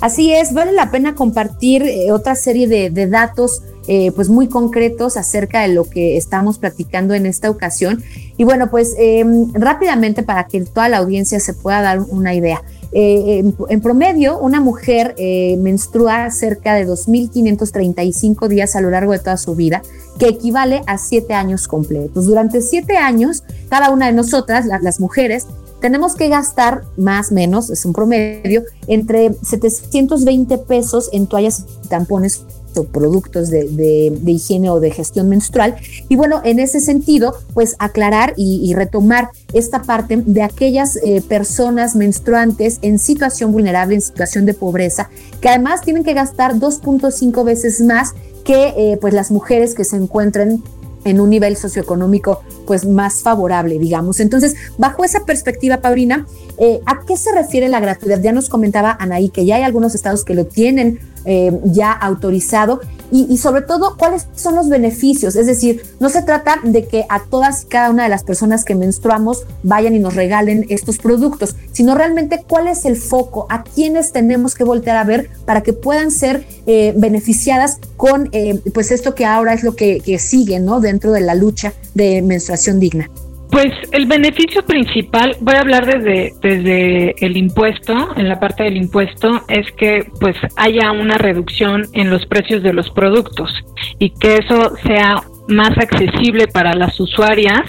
Así 0.00 0.32
es, 0.32 0.54
vale 0.54 0.72
la 0.72 0.90
pena 0.90 1.14
compartir 1.14 1.82
eh, 1.82 2.10
otra 2.10 2.34
serie 2.34 2.66
de, 2.66 3.06
datos 3.06 3.62
eh, 3.86 4.12
pues 4.12 4.28
muy 4.28 4.48
concretos 4.48 5.16
acerca 5.16 5.62
de 5.62 5.68
lo 5.68 5.84
que 5.84 6.16
estamos 6.16 6.58
platicando 6.58 7.12
en 7.12 7.26
esta 7.26 7.50
ocasión. 7.50 8.02
Y 8.36 8.44
bueno, 8.44 8.70
pues 8.70 8.94
eh, 8.98 9.24
rápidamente 9.52 10.22
para 10.22 10.44
que 10.44 10.60
toda 10.62 10.88
la 10.88 10.98
audiencia 10.98 11.38
se 11.40 11.54
pueda 11.54 11.82
dar 11.82 12.00
una 12.00 12.34
idea. 12.34 12.62
Eh, 12.92 13.42
en, 13.68 13.80
promedio, 13.80 14.38
una 14.38 14.60
mujer 14.60 15.14
menstrua 15.58 16.30
cerca 16.30 16.74
de 16.74 16.86
2.535 16.86 18.48
días 18.48 18.76
a 18.76 18.80
lo 18.80 18.90
largo 18.90 19.12
de 19.12 19.18
toda 19.18 19.36
su 19.36 19.54
vida, 19.54 19.82
que 20.18 20.28
equivale 20.28 20.82
a 20.86 20.96
siete 20.96 21.34
años 21.34 21.68
completos. 21.68 22.26
Durante 22.26 22.62
siete 22.62 22.96
años, 22.96 23.44
cada 23.68 23.90
una 23.90 24.06
de 24.06 24.12
nosotras, 24.12 24.66
las 24.66 25.00
mujeres, 25.00 25.46
tenemos 25.80 26.14
que 26.14 26.28
gastar 26.28 26.84
más 26.96 27.30
o 27.30 27.34
menos, 27.34 27.70
es 27.70 27.84
un 27.84 27.92
promedio, 27.92 28.62
entre 28.86 29.32
720 29.42 30.58
pesos 30.58 31.08
en 31.12 31.26
toallas 31.26 31.64
y 31.84 31.88
tampones 31.88 32.44
o 32.76 32.84
productos 32.84 33.50
de, 33.50 33.64
de, 33.68 34.16
de, 34.20 34.30
higiene 34.32 34.70
o 34.70 34.80
de 34.80 34.90
gestión 34.90 35.28
menstrual. 35.28 35.76
Y 36.08 36.16
bueno, 36.16 36.40
en 36.44 36.60
ese 36.60 36.80
sentido, 36.80 37.34
pues 37.54 37.76
aclarar 37.78 38.34
y, 38.36 38.72
retomar 38.74 39.30
esta 39.52 39.82
parte 39.82 40.16
de 40.16 40.42
aquellas 40.42 40.96
eh, 40.96 41.20
personas 41.20 41.96
menstruantes 41.96 42.78
en 42.82 42.98
situación 42.98 43.52
vulnerable, 43.52 43.96
en 43.96 44.00
situación 44.00 44.46
de 44.46 44.54
pobreza, 44.54 45.10
que 45.40 45.48
además 45.48 45.80
tienen 45.82 46.04
que 46.04 46.14
gastar 46.14 46.54
2.5 46.54 47.44
veces 47.44 47.80
más 47.80 48.12
que 48.44 48.68
eh, 48.76 48.98
pues 49.00 49.12
las 49.12 49.30
mujeres 49.30 49.74
que 49.74 49.84
se 49.84 49.96
encuentran 49.96 50.62
en 51.04 51.20
un 51.20 51.30
nivel 51.30 51.56
socioeconómico 51.56 52.42
pues 52.66 52.86
más 52.86 53.22
favorable, 53.22 53.78
digamos. 53.78 54.20
Entonces, 54.20 54.54
bajo 54.78 55.04
esa 55.04 55.24
perspectiva, 55.24 55.78
Paulina, 55.78 56.26
eh, 56.58 56.80
¿a 56.86 57.00
qué 57.06 57.16
se 57.16 57.32
refiere 57.32 57.68
la 57.68 57.80
gratuidad? 57.80 58.20
Ya 58.20 58.32
nos 58.32 58.48
comentaba 58.48 58.96
Anaí 58.98 59.30
que 59.30 59.44
ya 59.44 59.56
hay 59.56 59.62
algunos 59.62 59.94
estados 59.94 60.24
que 60.24 60.34
lo 60.34 60.46
tienen 60.46 61.00
eh, 61.24 61.58
ya 61.64 61.92
autorizado 61.92 62.80
y, 63.10 63.26
y, 63.32 63.38
sobre 63.38 63.62
todo 63.62 63.96
cuáles 63.96 64.26
son 64.34 64.54
los 64.54 64.68
beneficios. 64.68 65.36
Es 65.36 65.46
decir, 65.46 65.82
no 65.98 66.08
se 66.08 66.22
trata 66.22 66.60
de 66.62 66.86
que 66.86 67.04
a 67.08 67.20
todas 67.24 67.64
y 67.64 67.66
cada 67.66 67.90
una 67.90 68.04
de 68.04 68.08
las 68.08 68.24
personas 68.24 68.64
que 68.64 68.74
menstruamos 68.74 69.44
vayan 69.62 69.94
y 69.94 69.98
nos 69.98 70.14
regalen 70.14 70.66
estos 70.68 70.98
productos, 70.98 71.56
sino 71.72 71.94
realmente 71.94 72.44
cuál 72.46 72.68
es 72.68 72.84
el 72.84 72.96
foco, 72.96 73.46
a 73.48 73.64
quienes 73.64 74.12
tenemos 74.12 74.54
que 74.54 74.64
voltear 74.64 74.96
a 74.96 75.04
ver 75.04 75.30
para 75.44 75.62
que 75.62 75.72
puedan 75.72 76.10
ser 76.10 76.46
eh, 76.66 76.92
beneficiadas 76.96 77.78
con 77.96 78.28
eh, 78.32 78.60
pues 78.72 78.90
esto 78.90 79.14
que 79.14 79.24
ahora 79.24 79.54
es 79.54 79.62
lo 79.62 79.74
que, 79.76 80.00
que 80.00 80.18
sigue 80.18 80.60
¿no? 80.60 80.80
dentro 80.80 81.12
de 81.12 81.20
la 81.20 81.34
lucha 81.34 81.72
de 81.94 82.22
menstruación 82.22 82.80
digna. 82.80 83.10
Pues 83.50 83.72
el 83.92 84.06
beneficio 84.06 84.64
principal, 84.64 85.36
voy 85.40 85.56
a 85.56 85.60
hablar 85.60 85.86
desde, 85.86 86.32
desde 86.40 87.14
el 87.24 87.36
impuesto, 87.36 88.10
en 88.16 88.28
la 88.28 88.38
parte 88.38 88.62
del 88.64 88.76
impuesto, 88.76 89.42
es 89.48 89.70
que 89.72 90.06
pues 90.20 90.36
haya 90.56 90.92
una 90.92 91.18
reducción 91.18 91.82
en 91.92 92.10
los 92.10 92.24
precios 92.26 92.62
de 92.62 92.72
los 92.72 92.90
productos 92.90 93.52
y 93.98 94.10
que 94.10 94.36
eso 94.36 94.76
sea 94.86 95.22
más 95.48 95.76
accesible 95.78 96.46
para 96.46 96.74
las 96.74 96.98
usuarias 97.00 97.62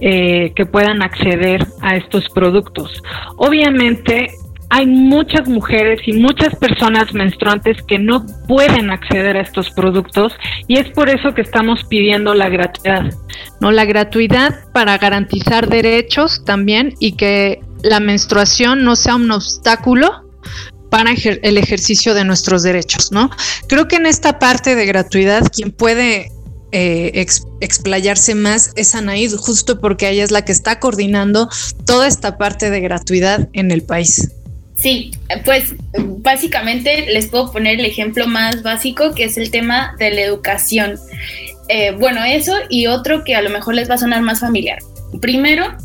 eh, 0.00 0.52
que 0.56 0.66
puedan 0.66 1.02
acceder 1.02 1.64
a 1.82 1.96
estos 1.96 2.24
productos. 2.34 3.02
Obviamente 3.36 4.30
hay 4.74 4.86
muchas 4.86 5.46
mujeres 5.48 6.00
y 6.06 6.14
muchas 6.14 6.56
personas 6.56 7.12
menstruantes 7.12 7.76
que 7.86 7.98
no 7.98 8.24
pueden 8.48 8.90
acceder 8.90 9.36
a 9.36 9.42
estos 9.42 9.68
productos 9.68 10.32
y 10.66 10.78
es 10.78 10.88
por 10.88 11.10
eso 11.10 11.34
que 11.34 11.42
estamos 11.42 11.84
pidiendo 11.84 12.32
la 12.32 12.48
gratuidad. 12.48 13.12
No, 13.60 13.70
la 13.70 13.84
gratuidad 13.84 14.64
para 14.72 14.96
garantizar 14.96 15.68
derechos 15.68 16.42
también 16.46 16.94
y 17.00 17.12
que 17.12 17.60
la 17.82 18.00
menstruación 18.00 18.82
no 18.82 18.96
sea 18.96 19.16
un 19.16 19.30
obstáculo 19.30 20.24
para 20.88 21.10
el 21.10 21.58
ejercicio 21.58 22.14
de 22.14 22.24
nuestros 22.24 22.62
derechos, 22.62 23.12
¿no? 23.12 23.30
Creo 23.68 23.88
que 23.88 23.96
en 23.96 24.06
esta 24.06 24.38
parte 24.38 24.74
de 24.74 24.86
gratuidad 24.86 25.48
quien 25.54 25.70
puede 25.70 26.32
eh, 26.72 27.26
explayarse 27.60 28.34
más 28.34 28.72
es 28.76 28.94
Anaid, 28.94 29.34
justo 29.36 29.80
porque 29.80 30.08
ella 30.08 30.24
es 30.24 30.30
la 30.30 30.46
que 30.46 30.52
está 30.52 30.80
coordinando 30.80 31.50
toda 31.84 32.06
esta 32.06 32.38
parte 32.38 32.70
de 32.70 32.80
gratuidad 32.80 33.50
en 33.52 33.70
el 33.70 33.82
país. 33.82 34.32
Sí, 34.82 35.12
pues 35.44 35.76
básicamente 35.96 37.06
les 37.06 37.28
puedo 37.28 37.52
poner 37.52 37.78
el 37.78 37.86
ejemplo 37.86 38.26
más 38.26 38.64
básico 38.64 39.14
que 39.14 39.24
es 39.24 39.36
el 39.36 39.52
tema 39.52 39.94
de 40.00 40.10
la 40.10 40.22
educación. 40.22 40.98
Eh, 41.68 41.92
bueno, 41.92 42.24
eso 42.24 42.52
y 42.68 42.88
otro 42.88 43.22
que 43.22 43.36
a 43.36 43.42
lo 43.42 43.50
mejor 43.50 43.76
les 43.76 43.88
va 43.88 43.94
a 43.94 43.98
sonar 43.98 44.22
más 44.22 44.40
familiar. 44.40 44.80
Primero, 45.20 45.76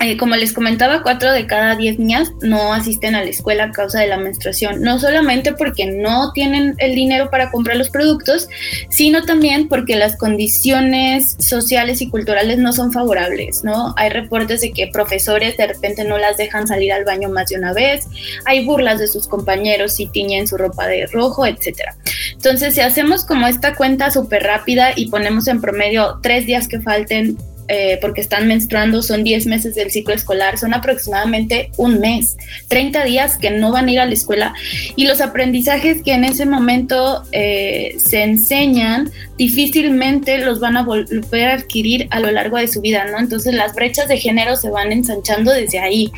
eh, 0.00 0.16
como 0.16 0.36
les 0.36 0.52
comentaba, 0.52 1.02
cuatro 1.02 1.32
de 1.32 1.46
cada 1.46 1.76
diez 1.76 1.98
niñas 1.98 2.32
no 2.40 2.72
asisten 2.72 3.14
a 3.14 3.22
la 3.22 3.30
escuela 3.30 3.64
a 3.64 3.72
causa 3.72 4.00
de 4.00 4.06
la 4.06 4.16
menstruación, 4.16 4.80
no 4.80 4.98
solamente 4.98 5.52
porque 5.52 5.86
no 5.86 6.32
tienen 6.32 6.74
el 6.78 6.94
dinero 6.94 7.30
para 7.30 7.50
comprar 7.50 7.76
los 7.76 7.90
productos, 7.90 8.48
sino 8.88 9.24
también 9.24 9.68
porque 9.68 9.96
las 9.96 10.16
condiciones 10.16 11.36
sociales 11.38 12.00
y 12.00 12.08
culturales 12.08 12.58
no 12.58 12.72
son 12.72 12.92
favorables, 12.92 13.64
¿no? 13.64 13.94
Hay 13.96 14.08
reportes 14.08 14.60
de 14.60 14.72
que 14.72 14.88
profesores 14.88 15.56
de 15.56 15.66
repente 15.66 16.04
no 16.04 16.18
las 16.18 16.36
dejan 16.36 16.66
salir 16.66 16.92
al 16.92 17.04
baño 17.04 17.28
más 17.28 17.50
de 17.50 17.56
una 17.56 17.72
vez, 17.72 18.06
hay 18.44 18.64
burlas 18.64 18.98
de 18.98 19.08
sus 19.08 19.28
compañeros 19.28 19.94
si 19.94 20.06
tiñen 20.06 20.46
su 20.46 20.56
ropa 20.56 20.86
de 20.86 21.06
rojo, 21.06 21.46
etcétera. 21.46 21.96
Entonces, 22.32 22.74
si 22.74 22.80
hacemos 22.80 23.24
como 23.24 23.46
esta 23.46 23.74
cuenta 23.74 24.10
súper 24.10 24.42
rápida 24.42 24.92
y 24.96 25.10
ponemos 25.10 25.48
en 25.48 25.60
promedio 25.60 26.18
tres 26.22 26.46
días 26.46 26.66
que 26.68 26.80
falten 26.80 27.36
eh, 27.74 27.96
porque 28.02 28.20
están 28.20 28.46
menstruando, 28.48 29.02
son 29.02 29.24
10 29.24 29.46
meses 29.46 29.74
del 29.74 29.90
ciclo 29.90 30.12
escolar, 30.12 30.58
son 30.58 30.74
aproximadamente 30.74 31.70
un 31.78 32.00
mes, 32.00 32.36
30 32.68 33.02
días 33.04 33.38
que 33.38 33.50
no 33.50 33.72
van 33.72 33.88
a 33.88 33.92
ir 33.92 33.98
a 33.98 34.04
la 34.04 34.12
escuela 34.12 34.52
y 34.94 35.06
los 35.06 35.22
aprendizajes 35.22 36.02
que 36.02 36.12
en 36.12 36.24
ese 36.24 36.44
momento 36.44 37.22
eh, 37.32 37.96
se 37.96 38.24
enseñan 38.24 39.10
difícilmente 39.38 40.36
los 40.36 40.60
van 40.60 40.76
a 40.76 40.84
volver 40.84 41.48
a 41.48 41.54
adquirir 41.54 42.08
a 42.10 42.20
lo 42.20 42.30
largo 42.30 42.58
de 42.58 42.68
su 42.68 42.82
vida, 42.82 43.06
¿no? 43.10 43.18
Entonces 43.18 43.54
las 43.54 43.74
brechas 43.74 44.06
de 44.06 44.18
género 44.18 44.56
se 44.56 44.68
van 44.68 44.92
ensanchando 44.92 45.50
desde 45.50 45.78
ahí. 45.78 46.12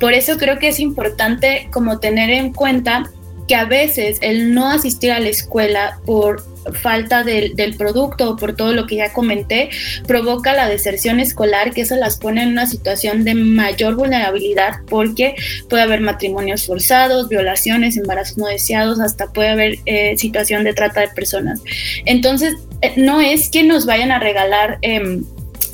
Por 0.00 0.14
eso 0.14 0.38
creo 0.38 0.58
que 0.58 0.68
es 0.68 0.80
importante 0.80 1.68
como 1.70 2.00
tener 2.00 2.30
en 2.30 2.50
cuenta 2.54 3.10
que 3.48 3.54
a 3.54 3.64
veces 3.64 4.18
el 4.20 4.54
no 4.54 4.70
asistir 4.70 5.12
a 5.12 5.20
la 5.20 5.28
escuela 5.28 5.98
por 6.04 6.42
falta 6.72 7.22
del, 7.24 7.76
producto 7.76 8.30
o 8.30 8.36
por 8.36 8.56
todo 8.56 8.72
lo 8.72 8.86
que 8.86 8.96
ya 8.96 9.12
comenté, 9.12 9.70
provoca 10.06 10.54
la 10.54 10.68
deserción 10.68 11.20
escolar, 11.20 11.72
que 11.72 11.82
eso 11.82 11.96
las 11.96 12.18
pone 12.18 12.42
en 12.42 12.50
una 12.50 12.66
situación 12.66 13.24
de 13.24 13.34
mayor 13.34 13.96
vulnerabilidad 13.96 14.80
porque 14.88 15.34
puede 15.68 15.82
haber 15.82 16.00
matrimonios 16.00 16.66
forzados, 16.66 17.28
violaciones, 17.28 17.96
embarazos 17.96 18.38
no 18.38 18.46
deseados, 18.46 19.00
hasta 19.00 19.32
puede 19.32 19.50
haber 19.50 19.78
eh, 19.86 20.16
situación 20.16 20.64
de 20.64 20.72
trata 20.72 21.00
de 21.00 21.08
personas. 21.08 21.60
Entonces, 22.06 22.54
eh, 22.80 22.94
no 22.96 23.20
es 23.20 23.50
que 23.50 23.62
nos 23.62 23.86
vayan 23.86 24.10
a 24.10 24.18
regalar... 24.18 24.78
Em, 24.82 25.24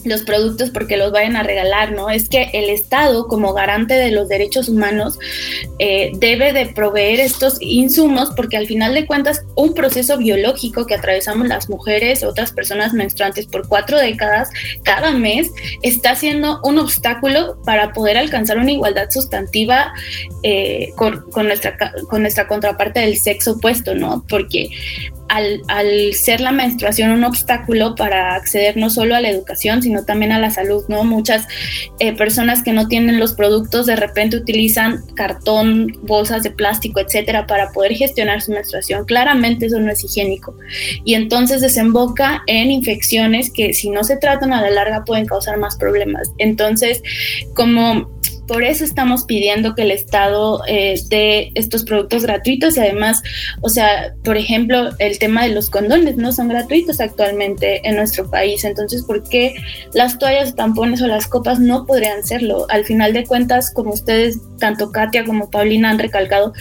los 0.04 0.22
productos 0.22 0.70
porque 0.70 0.96
los 0.96 1.12
vayan 1.12 1.36
a 1.36 1.42
regalar, 1.42 1.92
¿no? 1.92 2.10
Es 2.10 2.28
que 2.28 2.50
el 2.52 2.70
Estado, 2.70 3.26
como 3.26 3.52
garante 3.52 3.94
de 3.94 4.10
los 4.10 4.28
derechos 4.28 4.68
humanos, 4.68 5.18
eh, 5.78 6.12
debe 6.14 6.52
de 6.52 6.66
proveer 6.66 7.20
estos 7.20 7.56
insumos 7.60 8.30
porque 8.36 8.56
al 8.56 8.66
final 8.66 8.94
de 8.94 9.06
cuentas 9.06 9.42
un 9.54 9.74
proceso 9.74 10.16
biológico 10.18 10.86
que 10.86 10.94
atravesamos 10.94 11.48
las 11.48 11.68
mujeres, 11.68 12.22
otras 12.22 12.52
personas 12.52 12.92
menstruantes 12.92 13.46
por 13.46 13.68
cuatro 13.68 13.98
décadas, 13.98 14.50
cada 14.82 15.12
mes, 15.12 15.50
está 15.82 16.14
siendo 16.14 16.60
un 16.64 16.78
obstáculo 16.78 17.58
para 17.64 17.92
poder 17.92 18.18
alcanzar 18.18 18.58
una 18.58 18.72
igualdad 18.72 19.10
sustantiva 19.10 19.92
eh, 20.42 20.90
con, 20.96 21.24
nuestra, 21.46 21.76
con 22.08 22.22
nuestra 22.22 22.46
contraparte 22.46 23.00
del 23.00 23.16
sexo 23.18 23.52
opuesto, 23.52 23.94
¿no? 23.94 24.24
Porque 24.28 24.70
al, 25.30 26.14
ser 26.14 26.40
la 26.40 26.50
menstruación 26.50 27.12
un 27.12 27.24
obstáculo 27.24 27.94
para 27.94 28.34
acceder 28.34 28.76
no 28.76 28.90
solo 28.90 29.14
a 29.14 29.20
la 29.20 29.30
educación, 29.30 29.82
sino 29.82 30.04
también 30.04 30.32
a 30.32 30.40
la 30.40 30.50
salud, 30.50 30.84
¿no? 30.88 31.04
Muchas 31.04 31.46
eh, 32.00 32.12
personas 32.12 32.62
que 32.62 32.72
no 32.72 32.88
tienen 32.88 33.20
los 33.20 33.34
productos 33.34 33.86
de 33.86 33.94
repente 33.94 34.36
utilizan 34.36 35.04
cartón, 35.14 35.96
bolsas 36.02 36.42
de 36.42 36.50
plástico, 36.50 36.98
etcétera, 36.98 37.46
para 37.46 37.70
poder 37.70 37.94
gestionar 37.94 38.42
su 38.42 38.50
menstruación. 38.50 39.04
Claramente 39.04 39.66
eso 39.66 39.78
no 39.78 39.92
es 39.92 40.02
higiénico. 40.02 40.56
Y 41.04 41.14
entonces 41.14 41.60
desemboca 41.60 42.42
en 42.46 42.72
infecciones 42.72 43.52
que 43.52 43.72
si 43.72 43.88
no 43.88 44.02
se 44.02 44.16
tratan 44.16 44.52
a 44.52 44.60
la 44.60 44.70
larga 44.70 45.04
pueden 45.04 45.26
causar 45.26 45.58
más 45.58 45.76
problemas. 45.76 46.32
Entonces, 46.38 47.02
como 47.54 48.10
por 48.50 48.64
eso 48.64 48.82
estamos 48.82 49.26
pidiendo 49.26 49.76
que 49.76 49.82
el 49.82 49.92
Estado 49.92 50.60
eh, 50.66 51.00
dé 51.08 51.52
estos 51.54 51.84
productos 51.84 52.24
gratuitos 52.24 52.76
y 52.76 52.80
además, 52.80 53.22
o 53.60 53.68
sea, 53.68 54.16
por 54.24 54.36
ejemplo, 54.36 54.90
el 54.98 55.20
tema 55.20 55.44
de 55.44 55.50
los 55.50 55.70
condones 55.70 56.16
no 56.16 56.32
son 56.32 56.48
gratuitos 56.48 56.98
actualmente 56.98 57.80
en 57.88 57.94
nuestro 57.94 58.28
país. 58.28 58.64
Entonces, 58.64 59.04
¿por 59.04 59.22
qué 59.22 59.54
las 59.94 60.18
toallas, 60.18 60.56
tampones 60.56 61.00
o 61.00 61.06
las 61.06 61.28
copas 61.28 61.60
no 61.60 61.86
podrían 61.86 62.24
serlo? 62.24 62.66
Al 62.70 62.84
final 62.84 63.12
de 63.12 63.24
cuentas, 63.24 63.70
como 63.72 63.92
ustedes, 63.92 64.40
tanto 64.58 64.90
Katia 64.90 65.24
como 65.24 65.48
Paulina 65.48 65.90
han 65.90 66.00
recalcado, 66.00 66.52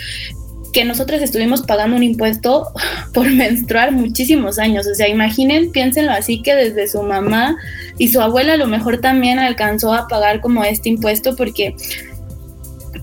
que 0.73 0.85
nosotros 0.85 1.21
estuvimos 1.21 1.61
pagando 1.61 1.95
un 1.95 2.03
impuesto 2.03 2.67
por 3.13 3.29
menstruar 3.29 3.91
muchísimos 3.91 4.59
años. 4.59 4.87
O 4.87 4.95
sea, 4.95 5.07
imaginen, 5.07 5.71
piénsenlo 5.71 6.11
así 6.11 6.41
que 6.41 6.55
desde 6.55 6.87
su 6.87 7.01
mamá 7.01 7.57
y 7.97 8.09
su 8.09 8.21
abuela 8.21 8.53
a 8.53 8.57
lo 8.57 8.67
mejor 8.67 8.99
también 8.99 9.39
alcanzó 9.39 9.93
a 9.93 10.07
pagar 10.07 10.41
como 10.41 10.63
este 10.63 10.89
impuesto 10.89 11.35
porque 11.35 11.75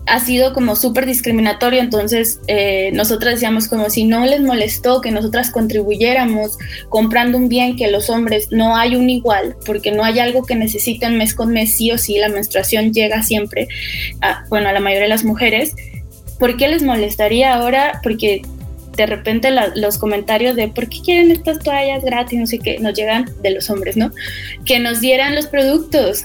ha 0.07 0.21
sido 0.21 0.53
como 0.53 0.77
súper 0.77 1.05
discriminatorio, 1.05 1.81
entonces 1.81 2.41
eh, 2.47 2.91
nosotras 2.93 3.35
decíamos 3.35 3.67
como 3.67 3.91
si 3.91 4.05
no 4.05 4.25
les 4.25 4.41
molestó 4.41 5.01
que 5.01 5.11
nosotras 5.11 5.51
contribuyéramos 5.51 6.59
comprando 6.89 7.39
un 7.39 7.49
bien 7.49 7.77
que 7.77 7.91
los 7.91 8.09
hombres 8.09 8.49
no 8.53 8.77
hay 8.77 8.95
un 8.95 9.11
igual, 9.11 9.57
porque 9.67 9.91
no 9.91 10.05
hay 10.05 10.21
algo 10.21 10.45
que 10.45 10.55
necesiten 10.55 11.19
mes 11.19 11.35
con 11.35 11.51
mes, 11.51 11.77
sí 11.77 11.91
o 11.91 11.99
sí, 11.99 12.19
la 12.19 12.29
menstruación 12.29 12.93
llega 12.93 13.23
siempre, 13.25 13.67
a, 14.21 14.45
bueno, 14.49 14.69
a 14.69 14.73
la 14.73 14.81
mayoría 14.81 15.05
de 15.05 15.09
las 15.09 15.25
mujeres, 15.25 15.75
¿por 16.39 16.57
qué 16.57 16.69
les 16.69 16.83
molestaría 16.83 17.55
ahora? 17.55 18.01
Porque 18.03 18.43
de 18.97 19.07
repente 19.07 19.51
los 19.75 19.99
comentarios 19.99 20.57
de 20.57 20.69
¿por 20.69 20.89
qué 20.89 21.01
quieren 21.03 21.31
estas 21.31 21.59
toallas 21.59 22.03
gratis? 22.05 22.39
No 22.39 22.47
sé 22.47 22.59
qué, 22.59 22.79
nos 22.79 22.95
llegan 22.95 23.27
de 23.43 23.51
los 23.51 23.69
hombres, 23.71 23.97
¿no? 23.97 24.11
Que 24.65 24.79
nos 24.79 25.01
dieran 25.01 25.35
los 25.35 25.47
productos. 25.47 26.23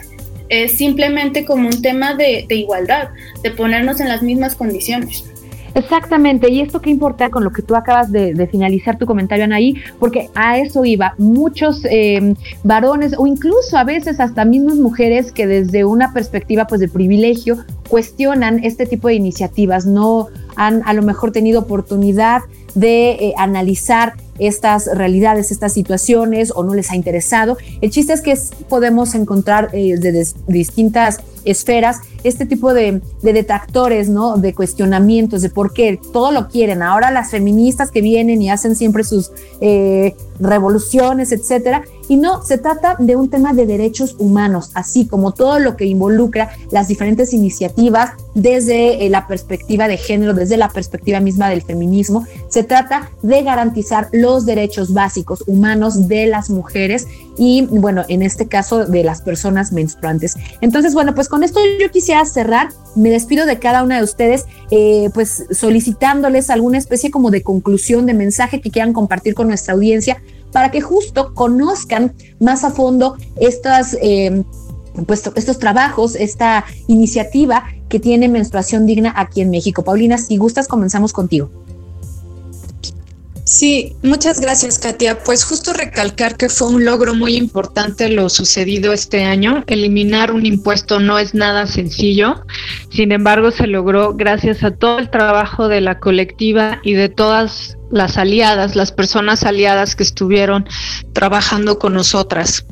Es 0.49 0.77
simplemente 0.77 1.45
como 1.45 1.67
un 1.67 1.81
tema 1.81 2.13
de, 2.13 2.45
igualdad, 2.49 3.09
de 3.43 3.51
ponernos 3.51 3.99
en 3.99 4.09
las 4.09 4.21
mismas 4.21 4.55
condiciones. 4.55 5.23
Exactamente, 5.73 6.49
y 6.49 6.61
esto 6.61 6.81
que 6.81 6.89
importa 6.89 7.29
con 7.29 7.43
lo 7.43 7.51
que 7.51 7.61
tú 7.61 7.75
acabas 7.75 8.11
de, 8.11 8.47
finalizar 8.51 8.97
tu 8.97 9.05
comentario, 9.05 9.45
Anaí, 9.45 9.75
porque 9.99 10.29
a 10.35 10.57
eso 10.57 10.83
iba. 10.83 11.13
Muchos 11.17 11.85
em, 11.85 12.35
varones 12.63 13.13
o 13.17 13.27
incluso 13.27 13.77
a 13.77 13.83
veces 13.83 14.19
hasta 14.19 14.43
mismas 14.43 14.75
mujeres 14.75 15.31
que 15.31 15.47
desde 15.47 15.85
una 15.85 16.11
perspectiva 16.11 16.67
pues 16.67 16.81
de 16.81 16.89
privilegio 16.89 17.57
cuestionan 17.87 18.63
este 18.63 18.85
tipo 18.85 19.07
de 19.07 19.15
iniciativas, 19.15 19.85
no 19.85 20.27
han 20.65 20.81
a 20.85 20.93
lo 20.93 21.01
mejor 21.01 21.31
tenido 21.31 21.61
oportunidad 21.61 22.41
de 22.75 23.11
eh, 23.11 23.33
analizar 23.37 24.13
estas 24.39 24.87
realidades, 24.95 25.51
estas 25.51 25.73
situaciones 25.73 26.51
o 26.55 26.63
no 26.63 26.73
les 26.73 26.89
ha 26.91 26.95
interesado. 26.95 27.57
El 27.81 27.91
chiste 27.91 28.13
es 28.13 28.21
que 28.21 28.35
podemos 28.69 29.13
encontrar 29.13 29.69
eh, 29.73 29.97
de 29.97 30.25
distintas 30.47 31.19
esferas 31.45 31.97
este 32.23 32.45
tipo 32.45 32.73
de, 32.73 33.01
detractores, 33.21 34.09
¿no? 34.09 34.37
De 34.37 34.53
cuestionamientos, 34.53 35.41
de 35.41 35.49
por 35.49 35.73
qué 35.73 35.99
todo 36.13 36.31
lo 36.31 36.47
quieren. 36.47 36.81
Ahora 36.81 37.11
las 37.11 37.31
feministas 37.31 37.91
que 37.91 38.01
vienen 38.01 38.41
y 38.41 38.49
hacen 38.49 38.75
siempre 38.75 39.03
sus 39.03 39.31
eh, 39.59 40.15
revoluciones, 40.39 41.31
etcétera. 41.31 41.83
Y 42.11 42.17
no, 42.17 42.43
se 42.43 42.57
trata 42.57 42.97
de 42.99 43.15
un 43.15 43.29
tema 43.29 43.53
de 43.53 43.65
derechos 43.65 44.17
humanos, 44.19 44.71
así 44.73 45.07
como 45.07 45.31
todo 45.31 45.59
lo 45.59 45.77
que 45.77 45.85
involucra 45.85 46.49
las 46.69 46.89
diferentes 46.89 47.31
iniciativas 47.31 48.11
desde 48.35 49.05
eh, 49.05 49.09
la 49.09 49.27
perspectiva 49.27 49.87
de 49.87 49.95
género, 49.95 50.33
desde 50.33 50.57
la 50.57 50.67
perspectiva 50.67 51.21
misma 51.21 51.49
del 51.49 51.61
feminismo. 51.61 52.27
Se 52.49 52.63
trata 52.63 53.09
de 53.21 53.43
garantizar 53.43 54.09
los 54.11 54.45
derechos 54.45 54.91
básicos 54.91 55.45
humanos 55.47 56.09
de 56.09 56.27
las 56.27 56.49
mujeres 56.49 57.07
y, 57.37 57.65
bueno, 57.67 58.03
en 58.09 58.23
este 58.23 58.45
caso 58.45 58.85
de 58.85 59.05
las 59.05 59.21
personas 59.21 59.71
menstruantes. 59.71 60.35
Entonces, 60.59 60.93
bueno, 60.93 61.15
pues 61.15 61.29
con 61.29 61.45
esto 61.45 61.61
yo 61.79 61.89
quisiera 61.91 62.25
cerrar. 62.25 62.73
Me 62.93 63.09
despido 63.09 63.45
de 63.45 63.57
cada 63.57 63.83
una 63.83 63.99
de 63.99 64.03
ustedes, 64.03 64.47
eh, 64.69 65.09
pues 65.13 65.45
solicitándoles 65.49 66.49
alguna 66.49 66.77
especie 66.77 67.09
como 67.09 67.31
de 67.31 67.41
conclusión, 67.41 68.05
de 68.05 68.13
mensaje 68.13 68.59
que 68.59 68.69
quieran 68.69 68.91
compartir 68.91 69.33
con 69.33 69.47
nuestra 69.47 69.75
audiencia 69.75 70.21
para 70.51 70.71
que 70.71 70.81
justo 70.81 71.33
conozcan 71.33 72.13
más 72.39 72.63
a 72.63 72.71
fondo 72.71 73.17
estas... 73.37 73.97
Eh, 74.01 74.43
estos 75.35 75.57
trabajos, 75.57 76.15
esta 76.15 76.65
iniciativa 76.87 77.63
que 77.87 77.97
tiene 77.97 78.27
menstruación 78.27 78.85
digna 78.85 79.13
aquí 79.15 79.39
en 79.39 79.49
México. 79.49 79.83
Paulina, 79.83 80.17
si 80.17 80.35
gustas, 80.35 80.67
comenzamos 80.67 81.13
contigo. 81.13 81.49
Sí, 83.43 83.95
muchas 84.03 84.39
gracias, 84.39 84.77
Katia. 84.77 85.23
Pues 85.23 85.43
justo 85.43 85.73
recalcar 85.73 86.37
que 86.37 86.47
fue 86.47 86.69
un 86.69 86.85
logro 86.85 87.15
muy 87.15 87.35
importante 87.35 88.09
lo 88.09 88.29
sucedido 88.29 88.93
este 88.93 89.23
año. 89.23 89.63
Eliminar 89.67 90.31
un 90.31 90.45
impuesto 90.45 90.99
no 90.99 91.17
es 91.17 91.33
nada 91.33 91.65
sencillo. 91.65 92.45
Sin 92.91 93.11
embargo, 93.11 93.51
se 93.51 93.67
logró 93.67 94.13
gracias 94.13 94.63
a 94.63 94.71
todo 94.71 94.99
el 94.99 95.09
trabajo 95.09 95.67
de 95.67 95.81
la 95.81 95.99
colectiva 95.99 96.79
y 96.83 96.93
de 96.93 97.09
todas 97.09 97.77
las 97.91 98.17
aliadas, 98.17 98.75
las 98.75 98.91
personas 98.91 99.43
aliadas 99.43 99.95
que 99.95 100.03
estuvieron 100.03 100.65
trabajando 101.13 101.79
con 101.79 101.93
nosotras. 101.93 102.65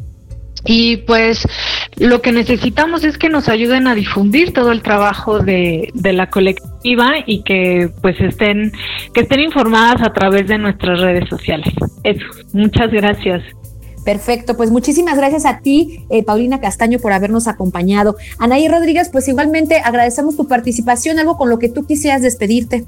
Y 0.65 0.97
pues 0.97 1.47
lo 1.97 2.21
que 2.21 2.31
necesitamos 2.31 3.03
es 3.03 3.17
que 3.17 3.29
nos 3.29 3.49
ayuden 3.49 3.87
a 3.87 3.95
difundir 3.95 4.53
todo 4.53 4.71
el 4.71 4.81
trabajo 4.81 5.39
de, 5.39 5.89
de, 5.93 6.13
la 6.13 6.29
colectiva 6.29 7.13
y 7.25 7.43
que 7.43 7.89
pues 8.01 8.19
estén, 8.19 8.71
que 9.13 9.21
estén 9.21 9.39
informadas 9.39 10.01
a 10.01 10.13
través 10.13 10.47
de 10.47 10.57
nuestras 10.57 10.99
redes 10.99 11.29
sociales. 11.29 11.73
Eso, 12.03 12.25
muchas 12.53 12.91
gracias. 12.91 13.43
Perfecto, 14.05 14.55
pues 14.55 14.71
muchísimas 14.71 15.17
gracias 15.17 15.45
a 15.45 15.59
ti, 15.59 16.05
eh, 16.09 16.23
Paulina 16.23 16.59
Castaño, 16.59 16.99
por 16.99 17.11
habernos 17.11 17.47
acompañado. 17.47 18.15
Anaí 18.39 18.67
Rodríguez, 18.67 19.09
pues 19.11 19.27
igualmente 19.27 19.81
agradecemos 19.83 20.35
tu 20.35 20.47
participación, 20.47 21.19
algo 21.19 21.37
con 21.37 21.49
lo 21.49 21.59
que 21.59 21.69
tú 21.69 21.85
quisieras 21.85 22.21
despedirte. 22.21 22.85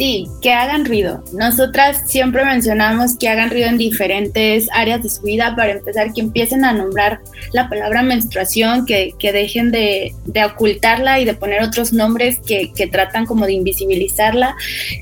Sí, 0.00 0.26
que 0.40 0.54
hagan 0.54 0.86
ruido. 0.86 1.22
Nosotras 1.34 2.04
siempre 2.06 2.42
mencionamos 2.42 3.18
que 3.18 3.28
hagan 3.28 3.50
ruido 3.50 3.68
en 3.68 3.76
diferentes 3.76 4.66
áreas 4.72 5.02
de 5.02 5.10
su 5.10 5.20
vida. 5.20 5.54
Para 5.54 5.72
empezar, 5.72 6.14
que 6.14 6.22
empiecen 6.22 6.64
a 6.64 6.72
nombrar 6.72 7.20
la 7.52 7.68
palabra 7.68 8.02
menstruación, 8.02 8.86
que, 8.86 9.12
que 9.18 9.30
dejen 9.30 9.70
de, 9.70 10.14
de, 10.24 10.44
ocultarla 10.46 11.20
y 11.20 11.26
de 11.26 11.34
poner 11.34 11.62
otros 11.62 11.92
nombres 11.92 12.38
que, 12.46 12.72
que, 12.74 12.86
tratan 12.86 13.26
como 13.26 13.44
de 13.44 13.52
invisibilizarla, 13.52 14.56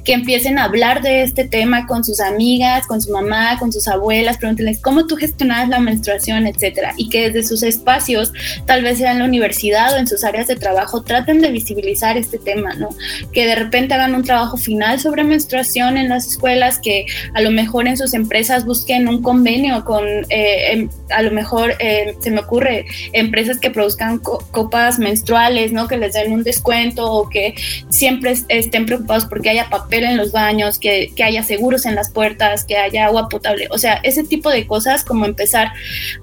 que 0.04 0.14
empiecen 0.14 0.58
a 0.58 0.64
hablar 0.64 1.00
de 1.00 1.22
este 1.22 1.46
tema 1.46 1.86
con 1.86 2.02
sus 2.02 2.18
amigas, 2.18 2.84
con 2.88 3.00
su 3.00 3.12
mamá, 3.12 3.56
con 3.60 3.72
sus 3.72 3.86
abuelas, 3.86 4.38
pregúntenles 4.38 4.80
cómo 4.80 5.06
tú 5.06 5.14
gestionas 5.14 5.68
la 5.68 5.78
menstruación, 5.78 6.48
etcétera. 6.48 6.92
Y 6.96 7.08
que 7.08 7.30
desde 7.30 7.46
sus 7.46 7.62
espacios, 7.62 8.32
tal 8.66 8.82
vez 8.82 8.98
sea 8.98 9.12
en 9.12 9.20
la 9.20 9.26
universidad 9.26 9.94
o 9.94 9.96
en 9.96 10.08
sus 10.08 10.24
áreas 10.24 10.48
de 10.48 10.56
trabajo, 10.56 11.04
traten 11.04 11.40
de 11.40 11.52
visibilizar 11.52 12.16
este 12.16 12.38
tema, 12.38 12.74
¿no? 12.74 12.88
Que 13.32 13.46
de 13.46 13.54
repente 13.54 13.94
hagan 13.94 14.16
un 14.16 14.24
trabajo 14.24 14.56
final 14.56 14.87
sobre 14.96 15.24
menstruación 15.24 15.98
en 15.98 16.08
las 16.08 16.26
escuelas, 16.26 16.78
que 16.78 17.04
a 17.34 17.42
lo 17.42 17.50
mejor 17.50 17.86
en 17.88 17.96
sus 17.96 18.14
empresas 18.14 18.64
busquen 18.64 19.08
un 19.08 19.22
convenio 19.22 19.84
con, 19.84 20.06
eh, 20.30 20.72
em, 20.72 20.88
a 21.10 21.22
lo 21.22 21.30
mejor 21.32 21.74
eh, 21.78 22.14
se 22.20 22.30
me 22.30 22.40
ocurre, 22.40 22.86
empresas 23.12 23.58
que 23.58 23.70
produzcan 23.70 24.18
co 24.18 24.38
copas 24.50 24.98
menstruales, 24.98 25.72
¿no? 25.72 25.88
Que 25.88 25.96
les 25.96 26.14
den 26.14 26.32
un 26.32 26.42
descuento 26.42 27.12
o 27.12 27.28
que 27.28 27.54
siempre 27.90 28.34
estén 28.48 28.86
preocupados 28.86 29.26
porque 29.26 29.50
haya 29.50 29.68
papel 29.68 30.04
en 30.04 30.16
los 30.16 30.32
baños, 30.32 30.78
que, 30.78 31.12
que 31.14 31.24
haya 31.24 31.42
seguros 31.42 31.84
en 31.86 31.94
las 31.94 32.10
puertas, 32.10 32.64
que 32.64 32.76
haya 32.76 33.06
agua 33.06 33.28
potable. 33.28 33.68
O 33.70 33.78
sea, 33.78 34.00
ese 34.02 34.24
tipo 34.24 34.50
de 34.50 34.66
cosas 34.66 35.04
como 35.04 35.26
empezar 35.26 35.72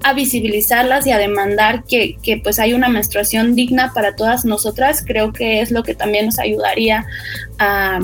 a 0.02 0.12
visibilizarlas 0.14 1.06
y 1.06 1.12
a 1.12 1.18
demandar 1.18 1.84
que, 1.84 2.16
que 2.22 2.38
pues 2.38 2.58
hay 2.58 2.74
una 2.74 2.88
menstruación 2.88 3.54
digna 3.54 3.92
para 3.94 4.16
todas 4.16 4.44
nosotras, 4.44 5.04
creo 5.06 5.32
que 5.32 5.60
es 5.60 5.70
lo 5.70 5.82
que 5.82 5.94
también 5.94 6.26
nos 6.26 6.38
ayudaría 6.38 7.06
a 7.58 8.00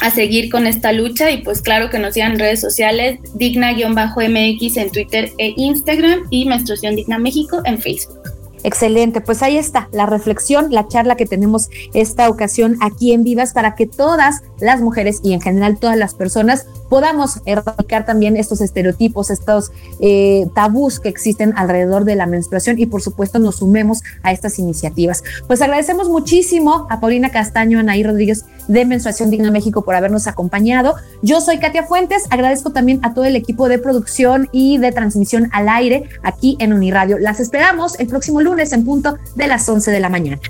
a 0.00 0.10
seguir 0.10 0.50
con 0.50 0.66
esta 0.66 0.92
lucha 0.92 1.30
y 1.30 1.38
pues 1.38 1.62
claro 1.62 1.90
que 1.90 1.98
nos 1.98 2.14
sigan 2.14 2.32
en 2.32 2.38
redes 2.38 2.60
sociales 2.60 3.18
digna-mx 3.34 4.76
en 4.76 4.90
Twitter 4.90 5.32
e 5.38 5.54
Instagram 5.56 6.20
y 6.30 6.46
Menstruación 6.46 6.96
Digna 6.96 7.18
México 7.18 7.60
en 7.64 7.78
Facebook. 7.78 8.19
Excelente, 8.62 9.20
pues 9.20 9.42
ahí 9.42 9.56
está 9.56 9.88
la 9.92 10.06
reflexión, 10.06 10.70
la 10.70 10.86
charla 10.86 11.16
que 11.16 11.26
tenemos 11.26 11.70
esta 11.94 12.28
ocasión 12.28 12.76
aquí 12.80 13.12
en 13.12 13.24
Vivas 13.24 13.52
para 13.52 13.74
que 13.74 13.86
todas 13.86 14.42
las 14.60 14.80
mujeres 14.80 15.20
y 15.22 15.32
en 15.32 15.40
general 15.40 15.78
todas 15.78 15.96
las 15.96 16.14
personas 16.14 16.66
podamos 16.90 17.40
erradicar 17.46 18.04
también 18.04 18.36
estos 18.36 18.60
estereotipos, 18.60 19.30
estos 19.30 19.72
eh, 20.00 20.46
tabús 20.54 21.00
que 21.00 21.08
existen 21.08 21.54
alrededor 21.56 22.04
de 22.04 22.16
la 22.16 22.26
menstruación 22.26 22.78
y 22.78 22.86
por 22.86 23.00
supuesto 23.00 23.38
nos 23.38 23.56
sumemos 23.56 24.02
a 24.22 24.32
estas 24.32 24.58
iniciativas. 24.58 25.22
Pues 25.46 25.62
agradecemos 25.62 26.08
muchísimo 26.08 26.86
a 26.90 27.00
Paulina 27.00 27.30
Castaño, 27.30 27.78
Anaí 27.78 28.02
Rodríguez 28.02 28.44
de 28.68 28.84
Menstruación 28.84 29.30
Digna 29.30 29.50
México 29.50 29.82
por 29.82 29.94
habernos 29.94 30.26
acompañado. 30.26 30.96
Yo 31.22 31.40
soy 31.40 31.58
Katia 31.58 31.84
Fuentes, 31.84 32.24
agradezco 32.30 32.70
también 32.70 33.00
a 33.02 33.14
todo 33.14 33.24
el 33.24 33.36
equipo 33.36 33.68
de 33.68 33.78
producción 33.78 34.48
y 34.52 34.78
de 34.78 34.92
transmisión 34.92 35.48
al 35.52 35.68
aire 35.68 36.08
aquí 36.22 36.56
en 36.58 36.72
Uniradio. 36.72 37.18
Las 37.18 37.40
esperamos 37.40 37.98
el 38.00 38.08
próximo 38.08 38.40
lunes 38.50 38.72
en 38.72 38.84
punto 38.84 39.16
de 39.36 39.46
las 39.46 39.68
11 39.68 39.90
de 39.92 40.00
la 40.00 40.08
mañana. 40.08 40.40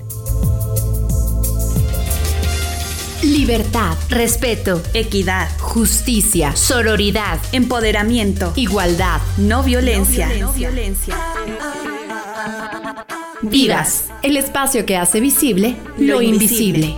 Libertad, 3.21 3.95
respeto, 4.09 4.81
equidad, 4.95 5.47
justicia, 5.59 6.55
sororidad, 6.55 7.37
empoderamiento, 7.51 8.53
igualdad, 8.55 9.21
no 9.37 9.61
violencia. 9.61 10.27
No 10.39 10.51
violencia. 10.51 11.15
Vivas, 13.43 14.05
el 14.23 14.37
espacio 14.37 14.85
que 14.85 14.97
hace 14.97 15.19
visible 15.19 15.75
lo, 15.99 16.23
invisible. 16.23 16.95